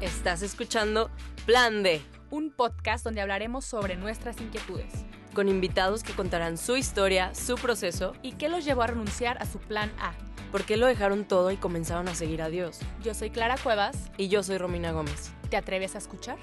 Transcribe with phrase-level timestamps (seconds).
[0.00, 1.10] Estás escuchando
[1.44, 7.34] Plan D, un podcast donde hablaremos sobre nuestras inquietudes con invitados que contarán su historia,
[7.34, 10.12] su proceso y qué los llevó a renunciar a su plan A.
[10.50, 12.80] ¿Por qué lo dejaron todo y comenzaron a seguir a Dios?
[13.02, 14.10] Yo soy Clara Cuevas.
[14.16, 15.32] Y yo soy Romina Gómez.
[15.48, 16.38] ¿Te atreves a escuchar?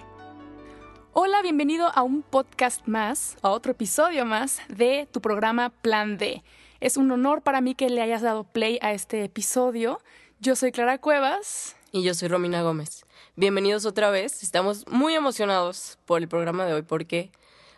[1.12, 6.44] Hola, bienvenido a un podcast más, a otro episodio más de tu programa Plan D.
[6.80, 10.00] Es un honor para mí que le hayas dado play a este episodio.
[10.40, 11.76] Yo soy Clara Cuevas.
[11.92, 13.07] Y yo soy Romina Gómez.
[13.40, 14.42] Bienvenidos otra vez.
[14.42, 17.32] Estamos muy emocionados por el programa de hoy porque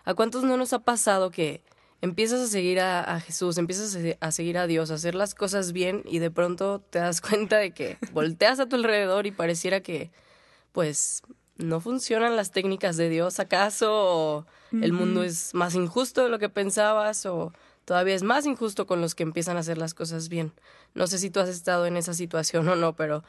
[0.05, 1.61] ¿a cuántos no nos ha pasado que
[1.99, 6.01] empiezas a seguir a, Jesús, empiezas a, seguir a Dios, a hacer las cosas bien
[6.05, 10.11] y de pronto te das cuenta de que volteas a tu alrededor y pareciera que
[10.71, 11.23] pues
[11.57, 16.39] no funcionan las técnicas de Dios acaso o el mundo es más injusto de lo
[16.39, 17.51] que pensabas o
[17.83, 20.53] todavía es más injusto con los que empiezan a hacer las cosas bien.
[20.93, 23.25] No sé si tú has estado en esa situación o no, pero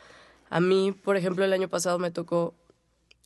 [0.50, 2.54] a mí, por ejemplo, el año pasado me tocó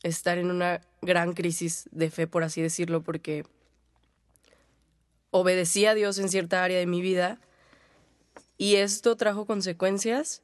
[0.03, 3.45] estar en una gran crisis de fe, por así decirlo, porque
[5.31, 7.41] obedecí a Dios en cierta área de mi vida
[8.57, 10.43] y esto trajo consecuencias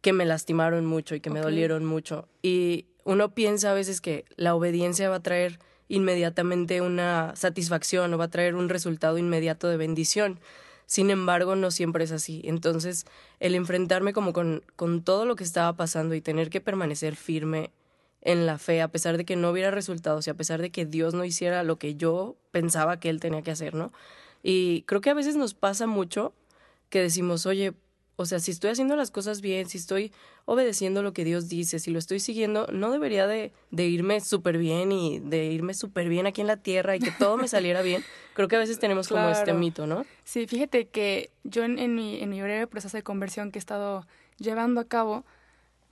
[0.00, 2.26] que me lastimaron mucho y que me dolieron mucho.
[2.42, 8.18] Y uno piensa a veces que la obediencia va a traer inmediatamente una satisfacción o
[8.18, 10.40] va a traer un resultado inmediato de bendición.
[10.90, 12.42] Sin embargo, no siempre es así.
[12.42, 13.06] Entonces,
[13.38, 17.70] el enfrentarme como con, con todo lo que estaba pasando y tener que permanecer firme
[18.22, 20.86] en la fe, a pesar de que no hubiera resultados y a pesar de que
[20.86, 23.92] Dios no hiciera lo que yo pensaba que Él tenía que hacer, ¿no?
[24.42, 26.32] Y creo que a veces nos pasa mucho
[26.88, 27.72] que decimos, oye,
[28.20, 30.12] o sea, si estoy haciendo las cosas bien, si estoy
[30.44, 34.58] obedeciendo lo que Dios dice, si lo estoy siguiendo, no debería de, de irme súper
[34.58, 37.80] bien y de irme súper bien aquí en la tierra y que todo me saliera
[37.82, 38.04] bien.
[38.34, 40.04] Creo que a veces tenemos como este mito, ¿no?
[40.22, 43.60] Sí, fíjate que yo en, en, mi, en mi breve proceso de conversión que he
[43.60, 45.24] estado llevando a cabo,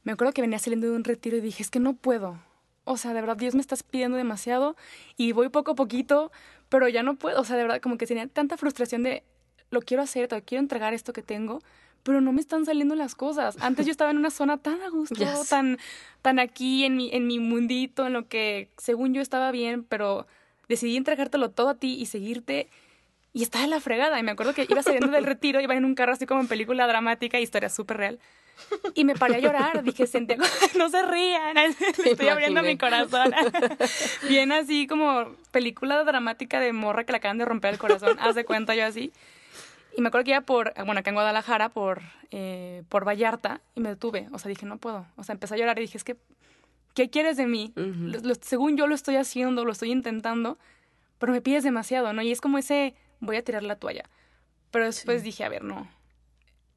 [0.04, 2.38] me acuerdo que venía saliendo de un retiro y dije, es que no puedo.
[2.84, 4.76] O sea, de verdad, Dios me estás pidiendo demasiado
[5.16, 6.30] y voy poco a poquito,
[6.68, 7.40] pero ya no puedo.
[7.40, 9.22] O sea, de verdad, como que tenía tanta frustración de,
[9.70, 11.60] lo quiero hacer, te quiero entregar esto que tengo,
[12.02, 13.56] pero no me están saliendo las cosas.
[13.60, 15.78] Antes yo estaba en una zona tan a gusto, tan,
[16.22, 20.26] tan aquí en mi, en mi mundito, en lo que según yo estaba bien, pero
[20.68, 22.68] decidí entregártelo todo a ti y seguirte
[23.32, 24.18] y estaba en la fregada.
[24.18, 26.48] Y me acuerdo que iba saliendo del retiro, iba en un carro así como en
[26.48, 28.18] película dramática, historia súper real.
[28.94, 30.42] Y me paré a llorar, dije, Santiago,
[30.76, 31.56] no se rían,
[32.04, 33.32] estoy abriendo mi corazón.
[34.28, 38.34] Bien así como película dramática de morra que le acaban de romper el corazón, haz
[38.34, 39.12] de cuenta yo así.
[39.98, 43.80] Y me acuerdo que iba por, bueno, acá en Guadalajara, por, eh, por Vallarta, y
[43.80, 44.28] me detuve.
[44.30, 45.04] O sea, dije, no puedo.
[45.16, 46.16] O sea, empecé a llorar y dije, es que,
[46.94, 47.74] ¿qué quieres de mí?
[48.40, 50.56] según yo lo estoy haciendo, lo estoy intentando,
[51.18, 52.22] pero me pides demasiado, ¿no?
[52.22, 54.04] Y es como ese, voy a tirar la toalla.
[54.70, 55.88] Pero después dije, a ver, no,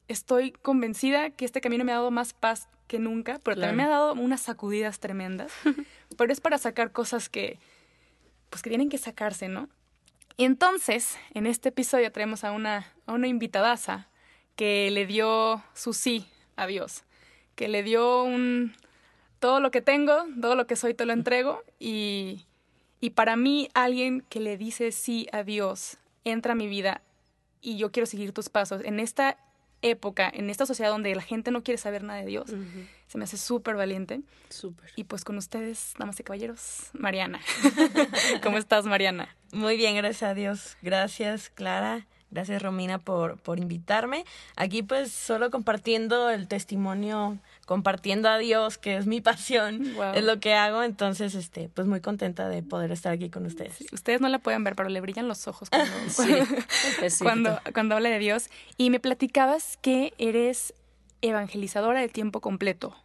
[0.08, 3.84] estoy convencida que este camino me ha dado más paz que nunca, pero también me
[3.84, 5.52] ha dado unas sacudidas tremendas.
[6.18, 7.60] pero es para sacar cosas que,
[8.50, 9.68] pues que tienen que sacarse, ¿no?
[10.36, 14.08] Y entonces, en este episodio traemos a una, a una invitadaza
[14.56, 16.26] que le dio su sí
[16.56, 17.04] a Dios,
[17.54, 18.74] que le dio un
[19.38, 21.62] todo lo que tengo, todo lo que soy te lo entrego.
[21.78, 22.46] Y,
[23.00, 27.02] y para mí alguien que le dice sí a Dios entra a mi vida
[27.60, 28.82] y yo quiero seguir tus pasos.
[28.84, 29.36] En esta
[29.82, 32.54] época, en esta sociedad donde la gente no quiere saber nada de Dios,
[33.06, 34.20] se me hace súper valiente.
[34.48, 34.90] Súper.
[34.96, 37.40] Y pues con ustedes, damas y caballeros, Mariana.
[38.42, 39.36] ¿Cómo estás, Mariana?
[39.52, 40.76] Muy bien, gracias a Dios.
[40.82, 42.06] Gracias, Clara.
[42.32, 44.24] Gracias, Romina, por, por invitarme.
[44.56, 50.40] Aquí pues solo compartiendo el testimonio, compartiendo a Dios, que es mi pasión, es lo
[50.40, 50.82] que hago.
[50.82, 53.84] Entonces, este, pues muy contenta de poder estar aquí con ustedes.
[53.92, 55.92] ustedes no la pueden ver, pero le brillan los ojos cuando,
[57.20, 58.48] cuando, cuando habla de Dios.
[58.78, 60.72] Y me platicabas que eres
[61.20, 62.96] evangelizadora de tiempo completo.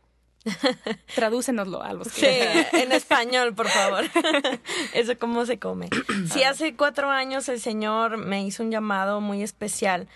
[1.16, 2.66] Tradúcenoslo a los que...
[2.72, 4.06] Sí, en español, por favor.
[4.94, 5.90] Eso cómo se come.
[6.32, 10.08] Sí, hace cuatro años el Señor me hizo un llamado muy especial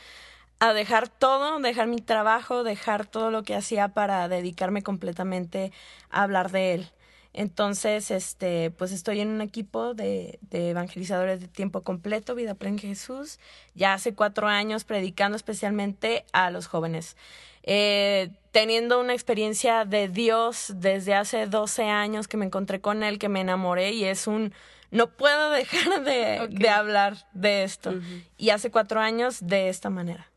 [0.60, 5.72] a dejar todo, dejar mi trabajo, dejar todo lo que hacía para dedicarme completamente
[6.10, 6.92] a hablar de Él.
[7.34, 12.80] Entonces, este, pues estoy en un equipo de, de evangelizadores de tiempo completo, Vida Plena
[12.80, 13.40] Jesús,
[13.74, 17.16] ya hace cuatro años predicando especialmente a los jóvenes.
[17.64, 23.20] Eh, teniendo una experiencia de Dios desde hace 12 años que me encontré con Él,
[23.20, 24.54] que me enamoré y es un...
[24.90, 27.94] No puedo dejar de, de hablar de esto.
[28.38, 30.30] Y hace cuatro años de esta manera.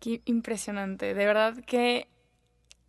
[0.00, 1.14] Qué impresionante.
[1.14, 2.08] De verdad que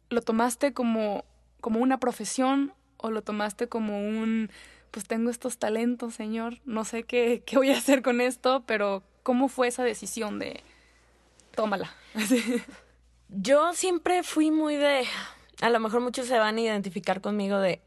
[0.10, 1.26] lo tomaste como,
[1.62, 4.50] como una profesión o lo tomaste como un,
[4.90, 9.04] pues tengo estos talentos, Señor, no sé qué, qué voy a hacer con esto, pero
[9.24, 10.64] ¿cómo fue esa decisión de
[11.54, 11.94] tómala?
[13.28, 15.06] Yo siempre fui muy de,
[15.62, 17.82] a lo mejor muchos se van a identificar conmigo de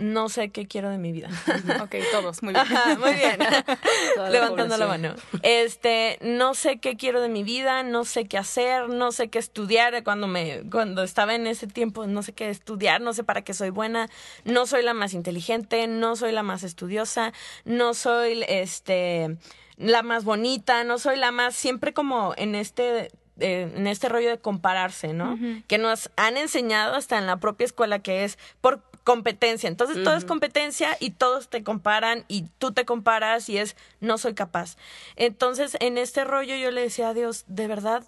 [0.00, 1.28] no sé qué quiero de mi vida.
[1.82, 2.66] ok, todos, muy bien.
[2.66, 3.38] Ajá, muy bien.
[4.30, 5.14] Levantando la mano.
[5.42, 9.38] Este, no sé qué quiero de mi vida, no sé qué hacer, no sé qué
[9.38, 10.02] estudiar.
[10.02, 13.54] Cuando me, cuando estaba en ese tiempo, no sé qué estudiar, no sé para qué
[13.54, 14.08] soy buena,
[14.44, 17.32] no soy la más inteligente, no soy la más estudiosa,
[17.64, 19.36] no soy este
[19.76, 23.10] la más bonita, no soy la más, siempre como en este
[23.40, 25.38] eh, en este rollo de compararse, ¿no?
[25.66, 29.68] Que nos han enseñado hasta en la propia escuela que es por competencia.
[29.68, 34.18] Entonces todo es competencia y todos te comparan y tú te comparas y es no
[34.18, 34.76] soy capaz.
[35.16, 38.04] Entonces en este rollo yo le decía a Dios, de verdad,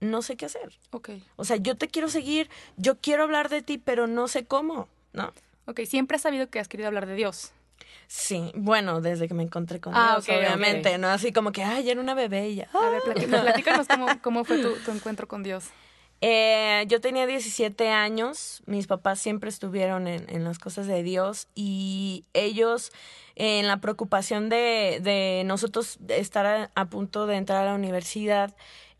[0.00, 0.78] no sé qué hacer.
[0.90, 1.10] Ok.
[1.36, 4.88] O sea, yo te quiero seguir, yo quiero hablar de ti, pero no sé cómo,
[5.12, 5.32] ¿no?
[5.66, 7.52] Ok, siempre has sabido que has querido hablar de Dios.
[8.06, 11.08] Sí, bueno, desde que me encontré con ah, Dios, obviamente, ¿no?
[11.08, 12.68] Así como que, ay, era una bebé y ya.
[12.72, 15.66] A ver, platícanos, cómo, cómo fue tu, tu encuentro con Dios.
[16.22, 21.48] Eh, yo tenía 17 años, mis papás siempre estuvieron en, en las cosas de Dios
[21.54, 22.92] y ellos
[23.36, 28.54] en la preocupación de, de nosotros estar a, punto de entrar a la universidad,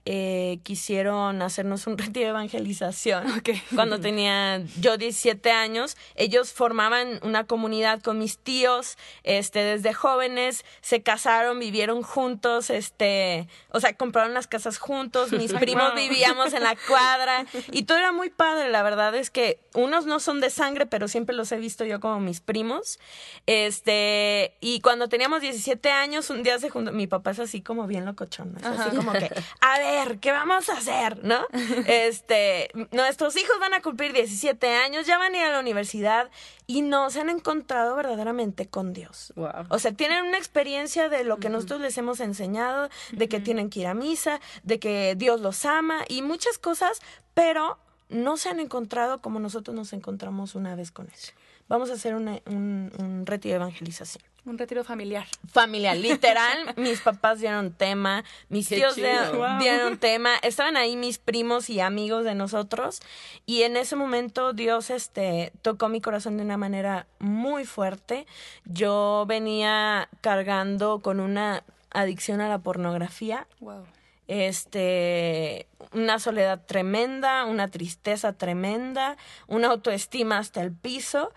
[0.07, 3.43] eh, quisieron hacernos un retiro de evangelización.
[3.75, 10.65] Cuando tenía yo 17 años, ellos formaban una comunidad con mis tíos, este, desde jóvenes,
[10.81, 16.63] se casaron, vivieron juntos, este, o sea, compraron las casas juntos, mis primos vivíamos en
[16.63, 20.49] la cuadra y todo era muy padre, la verdad es que unos no son de
[20.51, 22.99] sangre, pero siempre los he visto yo como mis primos.
[23.47, 27.87] Este, y cuando teníamos 17 años, un día se juntó, mi papá es así como
[27.87, 29.31] bien locochón, es así como que,
[29.61, 29.90] a ver,
[30.21, 31.25] ¿qué vamos a hacer?
[31.25, 31.47] ¿No?
[31.87, 36.31] Este, nuestros hijos van a cumplir 17 años, ya van a ir a la universidad
[36.67, 39.33] y no se han encontrado verdaderamente con Dios.
[39.69, 43.71] O sea, tienen una experiencia de lo que nosotros les hemos enseñado, de que tienen
[43.71, 47.01] que ir a misa, de que Dios los ama y muchas cosas,
[47.35, 47.79] pero
[48.09, 51.33] no se han encontrado como nosotros nos encontramos una vez con eso.
[51.69, 54.30] Vamos a hacer un, un retiro de evangelización.
[54.45, 55.27] Un retiro familiar.
[55.53, 56.75] Familiar, literal.
[56.77, 62.35] mis papás dieron tema, mis tíos dieron, tema, estaban ahí mis primos y amigos de
[62.35, 63.01] nosotros
[63.47, 68.27] y en ese momento Dios este tocó mi corazón de una manera muy fuerte.
[68.65, 73.47] Yo venía cargando con una adicción a la pornografía.
[73.61, 73.85] Wow.
[74.29, 79.17] Este, una soledad tremenda, una tristeza tremenda,
[79.49, 81.33] una autoestima hasta el piso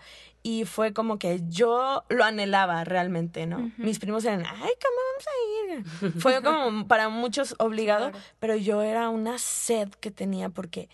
[0.46, 3.72] y fue como que yo lo anhelaba realmente, ¿no?
[3.78, 6.20] Mis primos eran, ay, ¿cómo vamos a ir?
[6.20, 10.90] fue como para muchos obligado, pero yo era una sed que tenía porque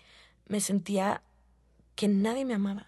[0.47, 1.21] me sentía
[1.95, 2.87] que nadie me amaba.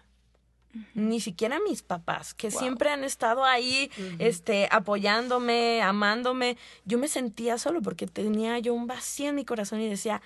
[0.94, 6.56] Ni siquiera mis papás, que siempre han estado ahí, este, apoyándome, amándome.
[6.86, 10.22] Yo me sentía solo porque tenía yo un vacío en mi corazón y decía,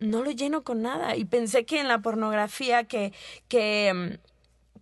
[0.00, 1.14] no lo lleno con nada.
[1.14, 3.12] Y pensé que en la pornografía, que,
[3.46, 4.33] que mm,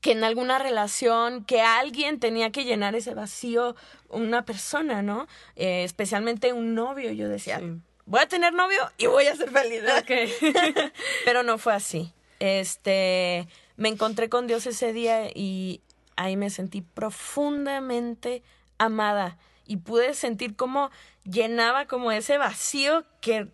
[0.02, 3.76] que en alguna relación, que alguien tenía que llenar ese vacío,
[4.08, 5.28] una persona, ¿no?
[5.54, 7.62] Eh, especialmente un novio, yo decía,
[8.04, 9.80] voy a tener novio y voy a ser feliz.
[11.24, 12.12] Pero no fue así.
[12.40, 13.46] Este,
[13.76, 15.80] me encontré con Dios ese día y
[16.16, 18.42] ahí me sentí profundamente
[18.78, 19.38] amada
[19.68, 20.90] y pude sentir cómo
[21.22, 23.46] llenaba como ese vacío que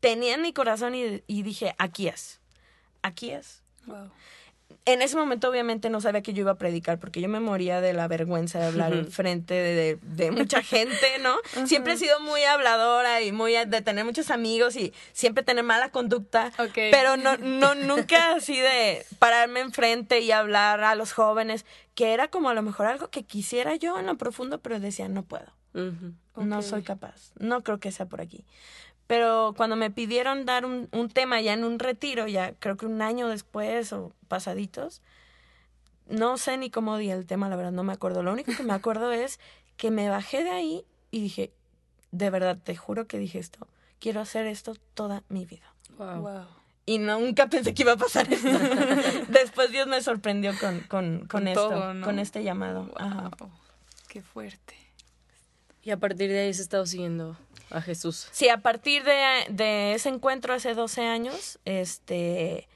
[0.00, 2.40] tenía en mi corazón y, y dije, aquí es,
[3.02, 3.62] aquí es.
[3.86, 4.10] Wow
[4.86, 7.80] en ese momento obviamente no sabía que yo iba a predicar porque yo me moría
[7.80, 11.34] de la vergüenza de hablar en frente de, de, mucha gente, ¿no?
[11.66, 15.90] Siempre he sido muy habladora y muy de tener muchos amigos y siempre tener mala
[15.90, 22.14] conducta, pero no, no nunca así de pararme enfrente y hablar a los jóvenes, que
[22.14, 25.24] era como a lo mejor algo que quisiera yo en lo profundo, pero decía, no
[25.24, 25.52] puedo.
[26.36, 27.32] No soy capaz.
[27.38, 28.44] No creo que sea por aquí.
[29.06, 32.86] Pero cuando me pidieron dar un, un, tema ya en un retiro, ya creo que
[32.86, 35.00] un año después o pasaditos,
[36.08, 38.22] no sé ni cómo di el tema, la verdad no me acuerdo.
[38.22, 39.38] Lo único que me acuerdo es
[39.76, 41.52] que me bajé de ahí y dije,
[42.10, 43.66] de verdad, te juro que dije esto,
[44.00, 45.72] quiero hacer esto toda mi vida.
[45.98, 46.46] Wow.
[46.84, 48.48] Y nunca pensé que iba a pasar esto.
[49.28, 51.68] Después Dios me sorprendió con, con, con, esto,
[52.04, 52.92] con este llamado.
[54.08, 54.74] Qué fuerte.
[55.82, 57.36] Y a partir de ahí se ha estado siguiendo
[57.70, 58.28] a Jesús.
[58.32, 62.68] Sí, a partir de, ese encuentro hace 12 años, este,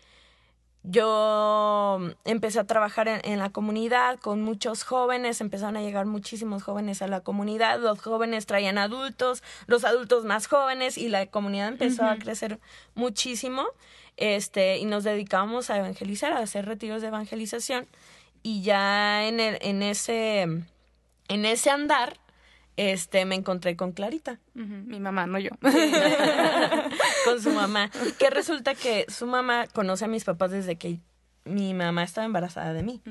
[0.83, 7.03] yo empecé a trabajar en, la comunidad con muchos jóvenes, empezaron a llegar muchísimos jóvenes
[7.03, 12.05] a la comunidad, los jóvenes traían adultos, los adultos más jóvenes y la comunidad empezó
[12.05, 12.59] a crecer
[12.95, 13.67] muchísimo,
[14.17, 17.87] este, y nos dedicamos a evangelizar, a hacer retiros de evangelización
[18.43, 20.47] y ya en, el, en ese
[21.31, 22.19] en ese andar
[22.81, 24.39] este, me encontré con Clarita.
[24.55, 25.51] Mi mamá, no yo.
[27.27, 27.91] con su mamá.
[28.19, 30.99] Que resulta que su mamá conoce a mis papás desde que
[31.45, 33.03] mi mamá estaba embarazada de mí.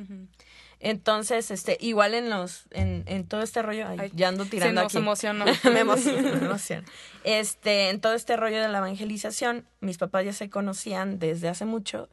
[0.79, 4.83] Entonces, este, igual en los, en, en todo este rollo, ay, ya ando tirando se
[4.83, 4.97] nos aquí.
[4.97, 5.45] emocionó.
[5.65, 6.87] me emociona, me emociona.
[7.23, 11.65] Este, en todo este rollo de la evangelización, mis papás ya se conocían desde hace
[11.65, 12.09] mucho.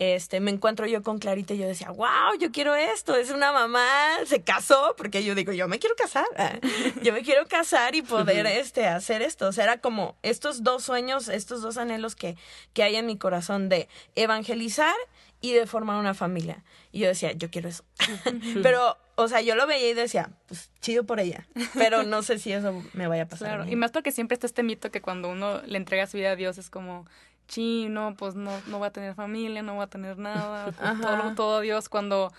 [0.00, 3.52] Este, me encuentro yo con Clarita y yo decía, wow, yo quiero esto, es una
[3.52, 3.84] mamá,
[4.24, 6.58] se casó, porque yo digo, yo me quiero casar, ah,
[7.02, 9.48] yo me quiero casar y poder, este, hacer esto.
[9.48, 12.38] O sea, era como estos dos sueños, estos dos anhelos que,
[12.72, 14.94] que hay en mi corazón de evangelizar
[15.42, 16.64] y de formar una familia.
[16.92, 17.84] Y yo decía, yo quiero eso.
[18.62, 21.46] Pero, o sea, yo lo veía y decía, pues chido por ella.
[21.74, 23.48] Pero no sé si eso me vaya a pasar.
[23.48, 26.30] Claro, y más porque siempre está este mito que cuando uno le entrega su vida
[26.30, 27.06] a Dios es como,
[27.50, 30.72] sí, no, pues no, no va a tener familia, no va a tener nada,
[31.36, 32.32] todo, Dios, cuando,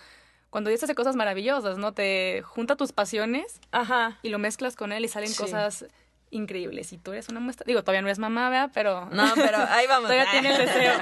[0.50, 1.92] cuando Dios hace cosas maravillosas, ¿no?
[1.92, 4.18] Te junta tus pasiones Ajá.
[4.22, 5.36] y lo mezclas con Él y salen Sí.
[5.40, 5.86] cosas
[6.30, 6.92] increíbles.
[6.94, 8.70] Y tú eres una muestra, digo, todavía no es mamá, ¿verdad?
[8.72, 10.10] Pero No, pero ahí vamos.
[10.10, 10.94] todavía tiene el deseo.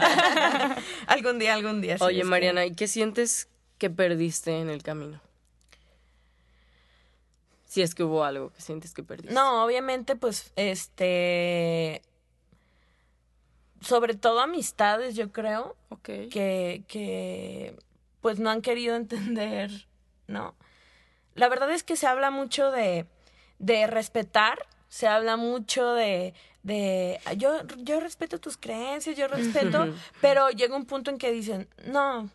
[1.07, 1.97] algún día, algún día.
[1.99, 3.49] sí, Oye, es que- Mariana, ¿y qué sientes
[3.79, 5.21] que perdiste en el camino?
[7.65, 9.33] Si es que hubo algo que sientes que perdiste.
[9.33, 12.03] No, obviamente, pues, este.
[13.81, 15.77] Sobre todo amistades, yo creo.
[16.29, 17.77] que, que
[18.21, 19.71] pues no han querido entender,
[20.27, 20.55] ¿no?
[21.35, 23.07] La verdad es que se habla mucho de,
[23.59, 29.87] de respetar, se habla mucho de, de yo, yo respeto tus creencias, yo respeto,
[30.21, 32.31] pero llega un punto en que dicen, no, No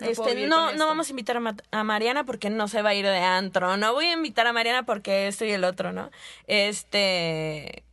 [0.00, 0.86] este, no, no esto".
[0.86, 3.76] vamos a invitar a, Ma- a Mariana porque no se va a ir de antro,
[3.76, 6.10] no voy a invitar a Mariana porque esto y el otro, ¿no?
[6.46, 7.84] Este,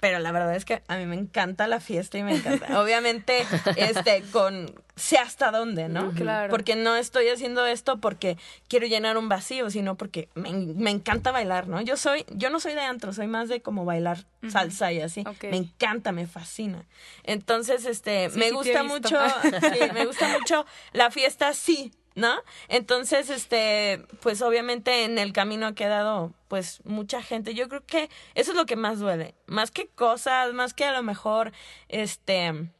[0.00, 2.66] pero la verdad es que a mí me encanta la fiesta y me encanta.
[2.80, 3.44] Obviamente,
[3.76, 6.10] este, con sé hasta dónde, ¿no?
[6.12, 6.50] Claro.
[6.50, 8.36] Porque no estoy haciendo esto porque
[8.68, 11.80] quiero llenar un vacío, sino porque me, me encanta bailar, ¿no?
[11.80, 15.24] Yo soy, yo no soy de antro, soy más de como bailar salsa y así.
[15.42, 16.84] Me encanta, me fascina.
[17.24, 22.34] Entonces, este, Sí, me sí gusta mucho, sí, me gusta mucho la fiesta, sí, ¿no?
[22.68, 27.54] Entonces, este, pues obviamente en el camino ha quedado, pues, mucha gente.
[27.54, 29.34] Yo creo que eso es lo que más duele.
[29.46, 31.52] Más que cosas, más que a lo mejor,
[31.88, 32.70] este,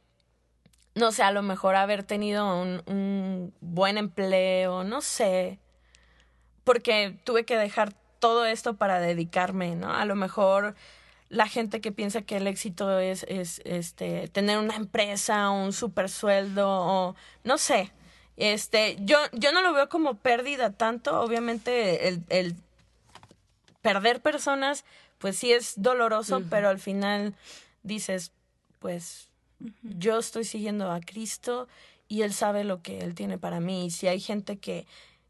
[0.95, 5.59] no sé, a lo mejor haber tenido un, un buen empleo, no sé.
[6.63, 9.93] Porque tuve que dejar todo esto para dedicarme, ¿no?
[9.93, 10.75] A lo mejor
[11.29, 16.09] la gente que piensa que el éxito es, es este, tener una empresa, un super
[16.09, 17.91] sueldo, o no sé.
[18.37, 21.21] Este, yo, yo no lo veo como pérdida tanto.
[21.21, 22.55] Obviamente, el, el
[23.81, 24.85] perder personas,
[25.17, 27.35] pues sí es doloroso, pero al final
[27.83, 28.31] dices,
[28.79, 29.29] pues
[29.83, 31.67] yo estoy siguiendo a Cristo
[32.07, 33.85] y Él sabe lo que Él tiene para mí.
[33.85, 34.85] Y si hay gente que,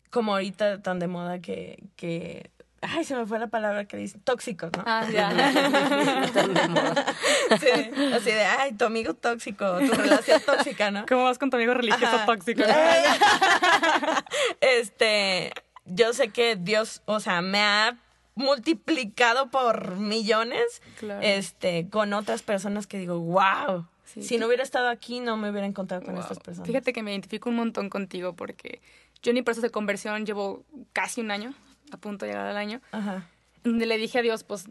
[0.10, 2.50] como ahorita tan de moda que, que
[2.82, 4.84] ay, se me fue la palabra que dice, tóxicos, ¿no?
[4.86, 5.32] Ah, ya.
[7.60, 7.68] Sí,
[8.14, 11.06] así de, ay, tu amigo tóxico, tu relación tóxica, ¿no?
[11.06, 12.26] ¿Cómo vas con tu amigo religioso Ajá.
[12.26, 12.64] tóxico?
[14.62, 15.52] este,
[15.86, 17.98] yo sé que Dios, o sea, me ha
[18.36, 21.22] multiplicado por millones, Claro.
[21.22, 23.88] este, con otras personas que digo, wow.
[24.06, 24.24] Sí.
[24.24, 26.24] Si no hubiera estado aquí, no me hubiera encontrado con Wow.
[26.24, 26.68] estas personas.
[26.68, 28.82] Fíjate que me identifico un montón contigo porque
[29.22, 31.54] yo en mi proceso de conversión llevo casi un año,
[31.96, 33.26] a punto de llegar al año, Ajá.
[33.64, 34.66] donde le dije a Dios, pues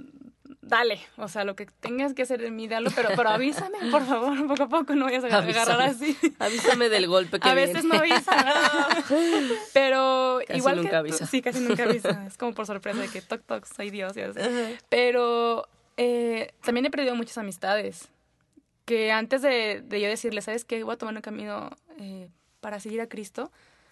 [0.62, 4.04] dale, o sea, lo que tengas que hacer en mí, dalo, pero, pero avísame, por
[4.06, 5.84] favor, poco a poco, no vayas a agarrar Avísame.
[5.84, 6.34] así.
[6.38, 8.30] Avísame del golpe que A veces no avisa,
[9.72, 11.26] pero Casi igual nunca que avisa.
[11.26, 12.24] sí, casi nunca avisa.
[12.26, 14.38] Es como por sorpresa de que toc toc soy Dios y así.
[14.88, 18.08] Pero eh, también he perdido muchas amistades
[18.84, 20.82] que antes de, de yo decirle, ¿sabes qué?
[20.84, 22.28] Voy a tomar un camino eh,
[22.60, 23.50] para seguir a Cristo.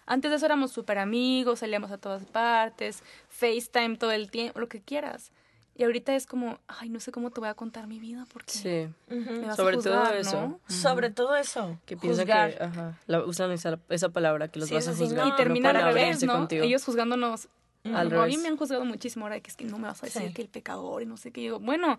[0.09, 4.67] Antes de eso éramos súper amigos, salíamos a todas partes, FaceTime todo el tiempo, lo
[4.67, 5.31] que quieras.
[5.75, 8.51] Y ahorita es como, ay, no sé cómo te voy a contar mi vida porque
[8.51, 10.41] Sí, me vas sobre a todo juzgar, eso.
[10.41, 10.59] ¿no?
[10.67, 11.77] Sobre todo eso.
[11.85, 12.57] que piensan juzgar.
[12.57, 15.19] que ajá, la- usan esa, esa palabra, que los Sí, vas a juzgar.
[15.21, 15.27] no.
[15.27, 16.33] Y No termina pueden al revés, ¿no?
[16.33, 16.65] contigo.
[16.65, 17.47] Ellos juzgándonos.
[17.85, 18.39] Al Como a mí revés.
[18.39, 20.33] me han juzgado muchísimo ahora de que es que no me vas a decir Sí.
[20.33, 21.39] que el pecador y no sé qué.
[21.39, 21.97] Y digo, bueno,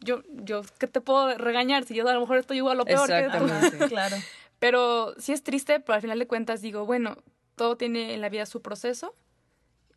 [0.00, 3.08] yo, yo, ¿qué te puedo regañar si yo a lo mejor estoy igual o peor
[3.08, 3.88] que tú?
[3.94, 4.16] Claro.
[4.58, 7.18] Pero sí es triste, pero al final de cuentas digo, bueno,
[7.58, 9.14] todo tiene en la vida su proceso.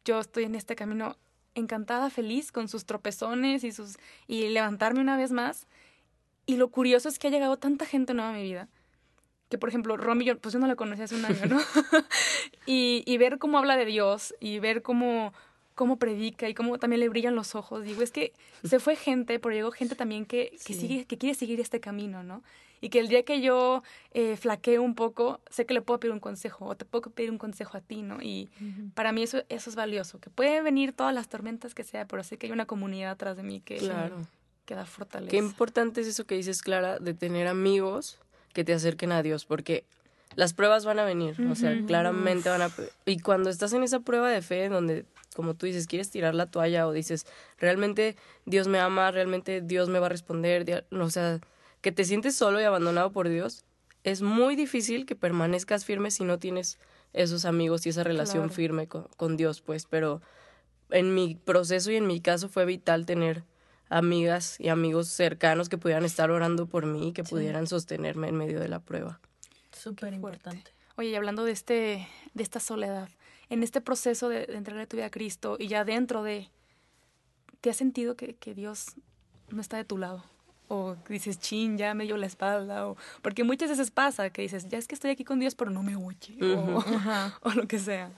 [0.03, 1.15] Yo estoy en este camino
[1.56, 5.68] encantada, feliz, con sus tropezones y sus y levantarme una vez más.
[6.46, 8.68] Y lo curioso es que ha llegado tanta gente nueva a mi vida.
[9.50, 11.60] Que, por ejemplo, Romy, yo, pues yo no la conocí hace un año, ¿no?
[12.65, 15.34] y, y ver cómo habla de Dios y ver cómo,
[15.75, 17.84] cómo predica y cómo también le brillan los ojos.
[17.84, 20.74] Digo, es que se fue gente, pero llegó gente también que, que, Sí.
[20.74, 22.44] sigue, que quiere seguir este camino, ¿no?
[22.82, 23.84] Y que el día que yo
[24.14, 27.30] eh, flaqueo un poco, sé que le puedo pedir un consejo o te puedo pedir
[27.30, 28.22] un consejo a ti, ¿no?
[28.22, 28.50] Y
[28.96, 32.24] para mí eso, eso es valioso, que puede venir todas las tormentas que sea, pero
[32.24, 34.18] sé que hay una comunidad atrás de mí que, Claro.
[34.66, 35.30] que da fortaleza.
[35.30, 38.20] Qué importante es eso que dices, Clara, de tener amigos
[38.54, 39.86] que te acerquen a Dios, porque
[40.36, 42.72] las pruebas van a venir, o sea, claramente van a...
[43.06, 46.46] Y cuando estás en esa prueba de fe donde, como tú dices, quieres tirar la
[46.46, 47.28] toalla o dices,
[47.60, 51.40] realmente Dios me ama, realmente Dios me va a responder, o sea,
[51.82, 53.66] que te sientes solo y abandonado por Dios,
[54.04, 56.80] es muy difícil que permanezcas firme si no tienes
[57.14, 60.22] esos amigos y esa relación firme con, con Dios, pues, pero
[60.90, 63.44] en mi proceso y en mi caso fue vital tener
[63.90, 68.38] amigas y amigos cercanos que pudieran estar orando por mí y que pudieran sostenerme en
[68.38, 69.20] medio de la prueba.
[69.72, 70.72] Súper importante.
[70.96, 73.10] Oye, y hablando de este, de esta soledad,
[73.50, 76.50] en este proceso de, de entregarle tu vida a Cristo y ya dentro de,
[77.60, 78.96] ¿te has sentido que, que Dios
[79.50, 80.24] no está de tu lado?
[80.72, 82.88] O dices, chin, ya me dio la espalda.
[82.88, 85.70] O, porque muchas veces pasa que dices, ya es que estoy aquí con Dios, pero
[85.70, 86.38] no me oye.
[86.42, 86.82] o,
[87.42, 88.10] o, lo que sea.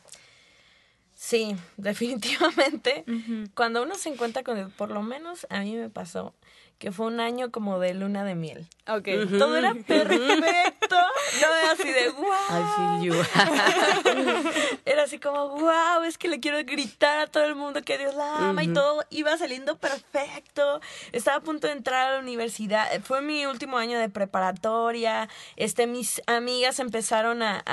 [1.15, 3.05] Sí, definitivamente.
[3.55, 6.35] Cuando uno se encuentra con Dios, por lo menos a mí me pasó
[6.77, 8.67] que fue un año como de luna de miel.
[8.85, 9.07] Ok.
[9.37, 10.97] Todo era perfecto.
[11.41, 12.33] no era así de wow.
[12.49, 13.23] I feel you.
[14.85, 18.13] era así como wow, es que le quiero gritar a todo el mundo que Dios
[18.13, 20.81] la ama y todo iba saliendo perfecto.
[21.13, 22.85] Estaba a punto de entrar a la universidad.
[23.03, 25.29] Fue mi último año de preparatoria.
[25.55, 27.63] Este, mis amigas empezaron a,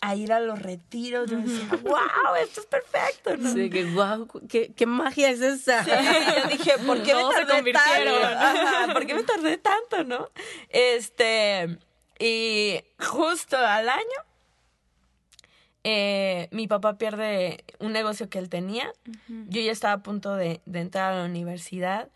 [0.00, 1.30] a, ir a los retiros.
[1.30, 3.36] Yo decía, wow, esto es perfecto.
[3.36, 3.52] ¿no?
[3.52, 5.84] Sí, que wow, ¿qué, qué magia es esa.
[5.84, 8.24] Sí, yo dije, ¿por qué Todos me tardé tanto?
[8.24, 10.30] Ajá, ¿por qué me tardé tanto, no?
[10.68, 11.78] Este,
[12.18, 14.02] y justo al año,
[15.84, 18.92] eh, mi papá pierde un negocio que él tenía.
[19.28, 22.08] Yo ya estaba a punto de, de entrar a la universidad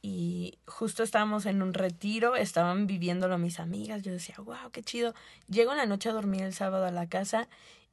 [0.00, 4.02] y justo estábamos en un retiro, estaban viviéndolo mis amigas.
[4.02, 5.14] Yo decía, wow, qué chido.
[5.48, 7.48] Llego en la noche a dormir el sábado a la casa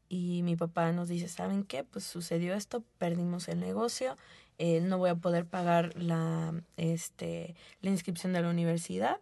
[0.09, 1.83] y mi papá nos dice, ¿saben qué?
[1.83, 4.17] Pues sucedió esto, perdimos el negocio,
[4.57, 9.17] eh, no voy a poder pagar la, este, la inscripción de la universidad,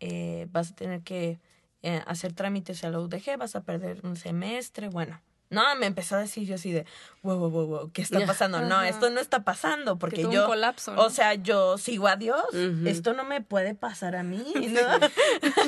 [0.00, 1.40] eh, vas a tener que
[1.82, 5.20] eh, hacer trámites a la UDG, vas a perder un semestre, bueno.
[5.50, 6.84] No, me empezó a decir yo así de,
[7.22, 8.60] wow, wow, wow, wow ¿qué está pasando?
[8.62, 11.02] No, esto no está pasando porque yo, un colapso, ¿no?
[11.02, 12.42] o sea, yo sigo a Dios,
[12.86, 15.08] esto no me puede pasar a mí, ¿no?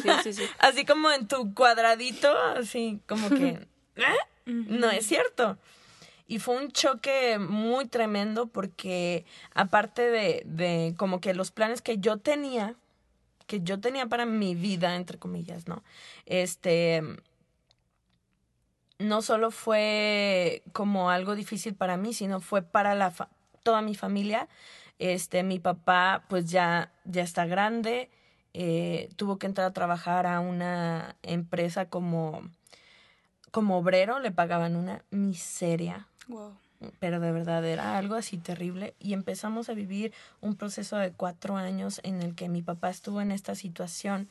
[0.03, 0.43] Sí, sí, sí.
[0.59, 4.17] así como en tu cuadradito, así como que, ¿eh?
[4.47, 5.59] No es cierto.
[6.29, 11.99] Y fue un choque muy tremendo porque aparte de, de como que los planes que
[11.99, 12.75] yo tenía,
[13.47, 15.83] que yo tenía para mi vida, entre comillas, ¿no?
[16.27, 17.03] Este,
[18.99, 23.29] no solo fue como algo difícil para mí, sino fue para la fa-
[23.63, 24.49] toda mi familia.
[24.99, 28.11] Este, mi papá pues ya, ya está grande,
[28.55, 32.41] eh, tuvo que entrar a trabajar a una empresa como,
[33.51, 36.57] como obrero, le pagaban una miseria, Wow.
[36.99, 41.57] Pero de verdad era algo así terrible y empezamos a vivir un proceso de cuatro
[41.57, 44.29] años en el que mi papá estuvo en esta situación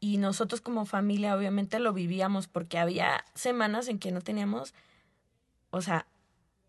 [0.00, 4.74] y nosotros como familia obviamente lo vivíamos porque había semanas en que no teníamos,
[5.70, 6.06] o sea,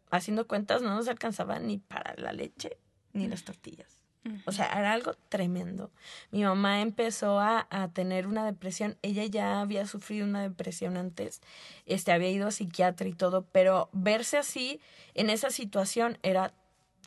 [0.10, 2.78] haciendo cuentas no nos alcanzaba ni para la leche
[3.14, 3.97] ni las tortillas.
[4.46, 5.92] O sea, era algo tremendo.
[6.32, 8.98] Mi mamá empezó a, a tener una depresión.
[9.02, 11.42] Ella ya había sufrido una depresión antes.
[11.86, 14.80] Este, había ido a psiquiatra y todo, pero verse así
[15.14, 16.54] en esa situación era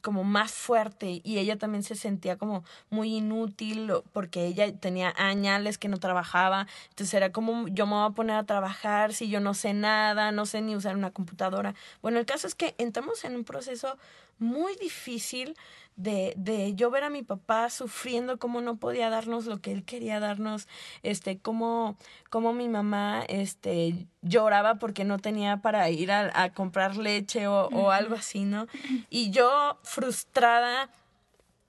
[0.01, 5.79] como más fuerte y ella también se sentía como muy inútil porque ella tenía añales
[5.79, 9.41] que no trabajaba, entonces era como yo me voy a poner a trabajar si yo
[9.41, 11.75] no sé nada, no sé ni usar una computadora.
[12.03, 13.99] Bueno, el caso es que entramos en un proceso
[14.39, 15.55] muy difícil
[16.03, 19.85] de, de yo ver a mi papá sufriendo cómo no podía darnos lo que él
[19.85, 20.67] quería darnos,
[21.03, 21.97] este, cómo,
[22.31, 27.69] cómo mi mamá este, lloraba porque no tenía para ir a, a comprar leche o,
[27.69, 28.67] o algo así, ¿no?
[29.11, 30.89] Y yo frustrada,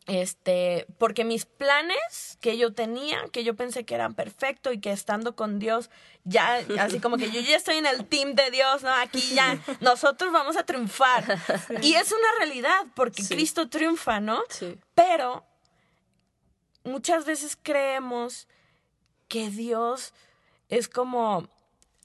[0.07, 4.91] este, porque mis planes que yo tenía, que yo pensé que eran perfectos y que
[4.91, 5.89] estando con Dios,
[6.23, 8.89] ya, así como que yo ya estoy en el team de Dios, ¿no?
[8.91, 11.23] Aquí ya, nosotros vamos a triunfar.
[11.81, 13.35] Y es una realidad, porque Sí.
[13.35, 14.41] Cristo triunfa, ¿no?
[14.49, 14.77] Sí.
[14.95, 15.45] Pero
[16.83, 18.47] muchas veces creemos
[19.27, 20.13] que Dios
[20.69, 21.47] es como,